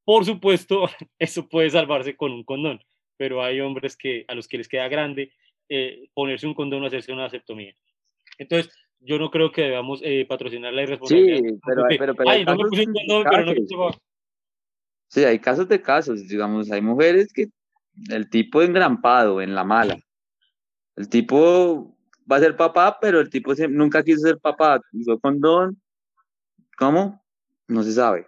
[0.06, 0.88] Por supuesto,
[1.20, 2.84] eso puede salvarse con un condón,
[3.22, 5.32] pero hay hombres que a los que les queda grande
[5.70, 7.76] eh, ponerse un condón o hacerse una vasectomía.
[8.40, 11.38] Entonces, yo no creo que debamos eh, patrocinar la irresponsabilidad.
[11.38, 13.92] Sí, pero, Porque, pero, pero Ay, hay no me puse un condón, pero no
[15.08, 17.46] Sí, hay casos de casos, digamos, hay mujeres que
[18.10, 20.00] el tipo engrampado en la mala.
[20.96, 21.96] El tipo
[22.30, 25.80] va a ser papá, pero el tipo nunca quiso ser papá, usó condón.
[26.76, 27.24] ¿Cómo?
[27.68, 28.26] No se sabe.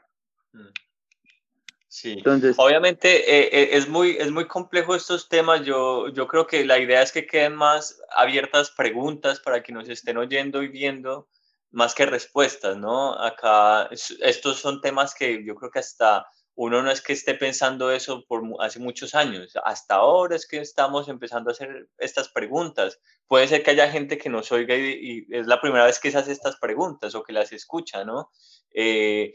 [1.94, 2.14] Sí.
[2.14, 5.64] Entonces, Obviamente eh, eh, es, muy, es muy complejo estos temas.
[5.64, 9.88] Yo, yo creo que la idea es que queden más abiertas preguntas para que nos
[9.88, 11.28] estén oyendo y viendo,
[11.70, 13.14] más que respuestas, ¿no?
[13.14, 16.26] Acá es- estos son temas que yo creo que hasta
[16.56, 20.58] uno no es que esté pensando eso por hace muchos años, hasta ahora es que
[20.62, 23.00] estamos empezando a hacer estas preguntas.
[23.28, 26.18] Puede ser que haya gente que nos oiga y, es la primera vez que se
[26.18, 28.32] hace estas preguntas o que las escucha, ¿no?
[28.72, 29.32] Eh,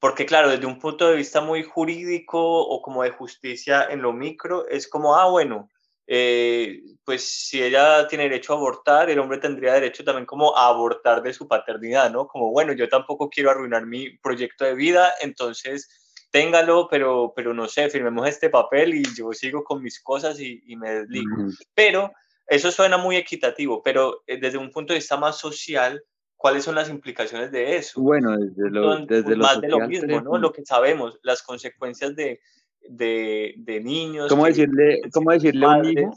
[0.00, 4.12] porque claro, desde un punto de vista muy jurídico o como de justicia en lo
[4.12, 5.70] micro, es como, ah, bueno,
[6.06, 10.68] eh, pues si ella tiene derecho a abortar, el hombre tendría derecho también como a
[10.68, 12.26] abortar de su paternidad, ¿no?
[12.26, 15.88] Como, bueno, yo tampoco quiero arruinar mi proyecto de vida, entonces
[16.30, 20.62] téngalo, pero, pero no sé, firmemos este papel y yo sigo con mis cosas y,
[20.76, 21.30] me desligo.
[21.74, 22.12] Pero
[22.46, 26.02] eso suena muy equitativo, pero eh, desde un punto de vista más social,
[26.44, 28.02] ¿cuáles son las implicaciones de eso?
[28.02, 30.36] Bueno, desde lo, desde más de lo mismo, ¿no?
[30.36, 32.38] Lo que sabemos, las consecuencias de,
[32.86, 34.28] de, de niños.
[34.28, 36.10] ¿Cómo decirle, ¿cómo decirle a un niño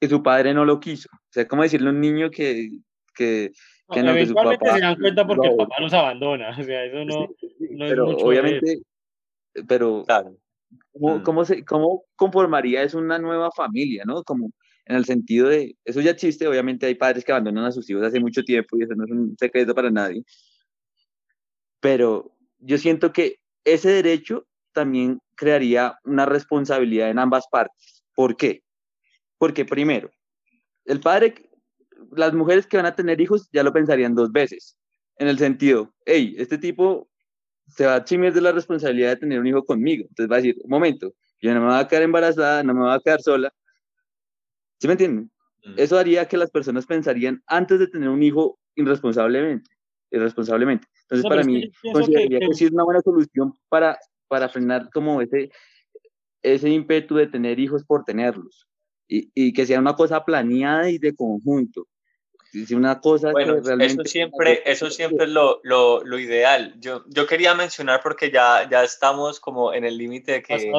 [0.00, 1.08] que su padre no lo quiso?
[1.12, 2.70] O sea, ¿cómo decirle a un niño que,
[3.14, 3.52] que,
[3.88, 4.56] que no, que su papá...
[4.74, 8.12] se dan cuenta porque el papá los abandona, o sea, eso no, no pero es
[8.14, 8.82] mucho obviamente
[9.68, 10.04] pero
[10.92, 11.22] ¿cómo, mm.
[11.22, 14.24] ¿cómo, se, ¿cómo conformaría es una nueva familia, no?
[14.24, 14.50] Como
[14.86, 18.04] en el sentido de, eso ya existe, obviamente hay padres que abandonan a sus hijos
[18.04, 20.24] hace mucho tiempo y eso no es un secreto para nadie,
[21.80, 28.04] pero yo siento que ese derecho también crearía una responsabilidad en ambas partes.
[28.14, 28.62] ¿Por qué?
[29.38, 30.10] Porque primero,
[30.84, 31.34] el padre,
[32.12, 34.76] las mujeres que van a tener hijos ya lo pensarían dos veces,
[35.16, 37.08] en el sentido, hey, este tipo
[37.68, 40.04] se va a chimir de la responsabilidad de tener un hijo conmigo.
[40.08, 42.80] Entonces va a decir, un momento, yo no me voy a quedar embarazada, no me
[42.80, 43.52] voy a quedar sola.
[44.82, 45.30] ¿Sí me entienden?
[45.64, 45.74] Mm.
[45.76, 49.70] Eso haría que las personas pensarían antes de tener un hijo irresponsablemente.
[50.10, 50.88] irresponsablemente.
[51.02, 55.52] Entonces, para mí, consideraría que, sí es una buena solución para, para frenar como ese,
[56.42, 58.66] ese ímpetu de tener hijos por tenerlos.
[59.06, 61.86] Y, y que sea una cosa planeada y de conjunto
[62.74, 66.74] una cosa bueno, eso siempre, eso siempre es lo, lo, lo, ideal.
[66.78, 70.72] Yo, yo quería mencionar porque ya, ya estamos como en el límite de que...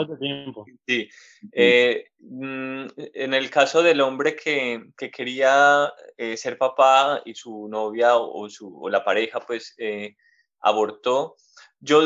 [0.85, 1.09] Sí.
[1.51, 7.67] Eh, mm, en el caso del hombre que, que quería eh, ser papá y su
[7.67, 10.15] novia o, su, o la pareja pues eh,
[10.59, 11.35] abortó,
[11.79, 12.01] yo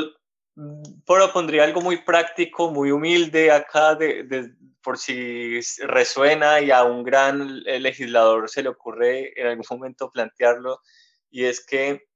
[1.06, 7.04] propondría algo muy práctico, muy humilde acá de, de, por si resuena y a un
[7.04, 10.82] gran legislador se le ocurre en algún momento plantearlo,
[11.30, 12.08] y es que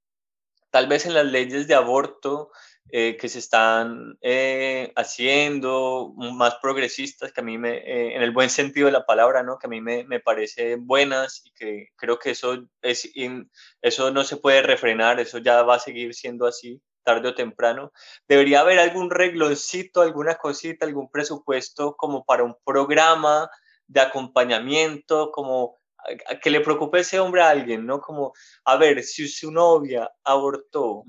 [0.70, 2.52] tal vez en las leyes de aborto
[2.90, 8.32] eh, que se están eh, haciendo, más progresistas, que a mí me, eh, en el
[8.32, 9.58] buen sentido de la palabra, ¿no?
[9.58, 13.10] que a mí me, me parecen buenas y que creo que eso, es
[13.82, 17.92] eso no se puede refrenar, eso ya va a seguir siendo así tarde o temprano,
[18.28, 23.50] debería haber algún regloncito, alguna cosita, algún presupuesto como para un programa
[23.88, 25.80] de acompañamiento, como
[26.42, 28.02] que le preocupe ese hombre a alguien, ¿no?
[28.02, 28.34] Como,
[28.66, 31.04] a ver, si su novia abortó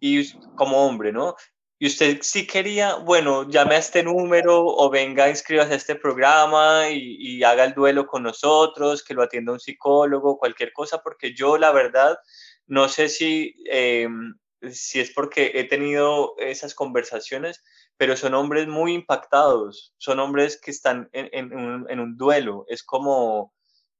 [0.00, 1.34] y como hombre, ¿no?
[1.78, 6.90] Y usted sí quería, bueno, llame a este número o venga, inscríbase a este programa
[6.90, 11.34] y, y haga el duelo con nosotros, que lo atienda un psicólogo, cualquier cosa, porque
[11.34, 12.18] yo la verdad
[12.66, 14.08] no sé si eh,
[14.72, 17.62] si es porque he tenido esas conversaciones,
[17.96, 23.52] pero son hombres muy impactados, son hombres que están en, un, duelo, es como,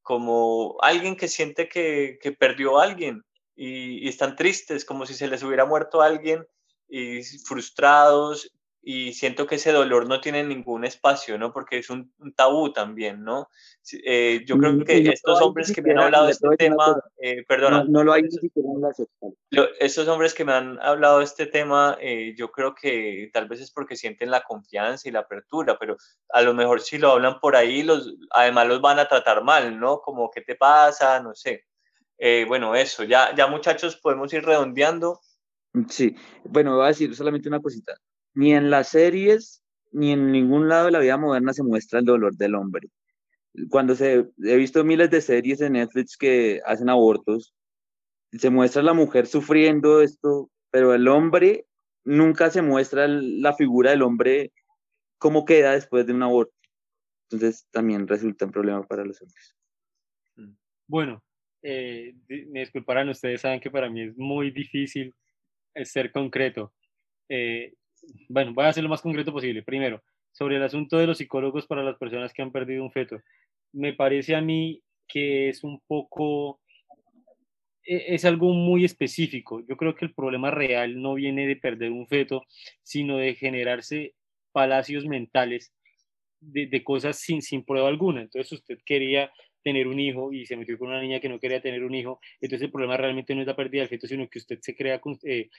[0.03, 3.23] como alguien que siente que, perdió a alguien
[3.57, 6.47] y, y, están tristes, como si se les hubiera muerto alguien
[6.89, 8.51] y frustrados
[8.83, 11.53] y siento que ese dolor no tiene ningún espacio, ¿no?
[11.53, 13.51] Porque es un, tabú también, ¿no?
[14.05, 17.85] Eh, yo creo que estos hombres que me han hablado de este tema, eh, perdona.
[17.87, 21.47] No, lo hay ni siquiera en la Estos hombres que me han hablado de este
[21.47, 25.79] tema, eh, yo creo que tal vez es porque sienten la confianza y la apertura,
[25.79, 25.99] pero
[26.31, 29.79] a lo mejor si lo hablan por ahí, los, además los van a tratar mal,
[29.79, 30.01] ¿no?
[30.01, 31.21] Como, ¿qué te pasa?
[31.21, 31.67] No sé.
[32.17, 35.21] Eh, bueno, eso, ya, ya muchachos, podemos ir redondeando.
[35.89, 37.95] Sí, bueno, voy a decir solamente una cosita
[38.35, 39.63] ni en las series
[39.93, 42.89] ni en ningún lado de la vida moderna se muestra el dolor del hombre.
[43.69, 47.55] Cuando se, he visto miles de series de Netflix que hacen abortos,
[48.33, 51.67] se muestra la mujer sufriendo esto, pero el hombre
[52.05, 54.53] nunca se muestra la figura del hombre
[55.19, 56.55] cómo queda después de un aborto.
[57.29, 59.57] Entonces también resulta un problema para los hombres.
[60.87, 61.23] Bueno,
[61.63, 65.15] eh, me disculparán, ustedes saben que para mí es muy difícil
[65.75, 66.73] eh, ser concreto.
[67.29, 67.75] Eh,
[68.29, 69.63] bueno, voy a hacer lo más concreto posible.
[69.63, 70.03] Primero,
[70.33, 73.21] sobre el asunto de los psicólogos para las personas que han perdido un feto.
[73.73, 76.61] Me parece a mí que es un poco,
[77.85, 79.63] e, es algo muy específico.
[79.69, 82.45] Yo creo que el problema real no viene de perder un feto,
[82.83, 84.15] sino de generarse
[84.53, 85.73] palacios mentales
[86.41, 88.23] de, de cosas sin, sin prueba alguna.
[88.23, 89.31] Entonces usted quería
[89.63, 92.21] tener un hijo y se metió con una niña que no quería tener un hijo,
[92.41, 95.01] entonces el problema realmente no es la pérdida del feto, sino que usted se crea
[95.25, 95.51] eh,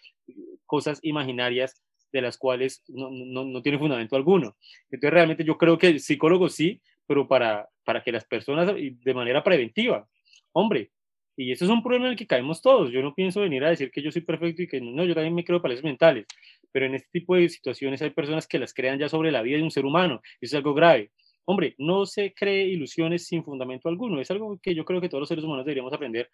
[0.65, 4.55] cosas imaginarias de las cuales no, no, no tiene fundamento alguno.
[4.89, 9.13] Entonces realmente yo creo que el psicólogo sí, pero para, para que las personas de
[9.13, 10.07] manera preventiva,
[10.53, 10.91] hombre,
[11.35, 12.91] y eso es un problema en el que caemos todos.
[12.91, 15.33] Yo no pienso venir a decir que yo soy perfecto y que no, yo también
[15.33, 16.27] me creo paredes mentales,
[16.71, 19.57] pero en este tipo de situaciones hay personas que las crean ya sobre la vida
[19.57, 20.21] de un ser humano.
[20.39, 21.11] Eso es algo grave.
[21.45, 24.21] Hombre, no se cree ilusiones sin fundamento alguno.
[24.21, 26.29] Es algo que yo creo que todos los seres humanos deberíamos aprender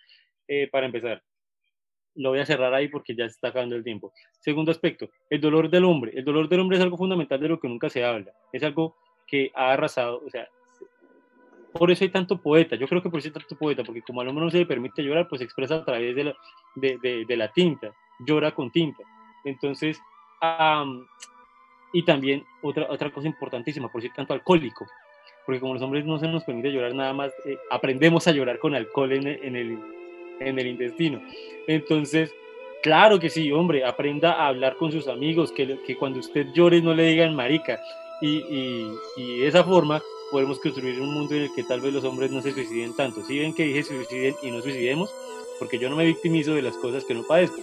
[0.47, 1.23] eh, para empezar.
[2.17, 4.11] Lo voy a cerrar ahí porque ya se está acabando el tiempo.
[4.39, 6.11] Segundo aspecto, el dolor del hombre.
[6.15, 8.31] El dolor del hombre es algo fundamental de lo que nunca se habla.
[8.51, 8.95] Es algo
[9.25, 10.47] que ha arrasado, o sea,
[11.73, 12.75] por eso hay tanto poeta.
[12.75, 14.65] Yo creo que por eso hay tanto poeta, porque como al hombre no se le
[14.65, 16.35] permite llorar, pues expresa a través de la,
[16.75, 17.93] de, de, la tinta,
[18.25, 19.03] llora con tinta.
[19.45, 20.01] Entonces,
[21.93, 24.85] y también otra, otra cosa importantísima, por hay tanto alcohólico,
[25.45, 28.59] porque como los hombres no se nos permite llorar nada más, eh, aprendemos a llorar
[28.59, 29.79] con alcohol en, en, el,
[30.39, 31.21] en el intestino.
[31.67, 32.33] Entonces,
[32.83, 36.81] claro que sí, hombre, aprenda a hablar con sus amigos, que, que cuando usted llore
[36.81, 37.79] no le digan marica.
[38.21, 41.93] Y, y, y de esa forma podemos construir un mundo en el que tal vez
[41.93, 43.23] los hombres no se suiciden tanto.
[43.23, 45.13] Si ven que dije suiciden y no suicidemos,
[45.59, 47.61] porque yo no me victimizo de las cosas que no padezco.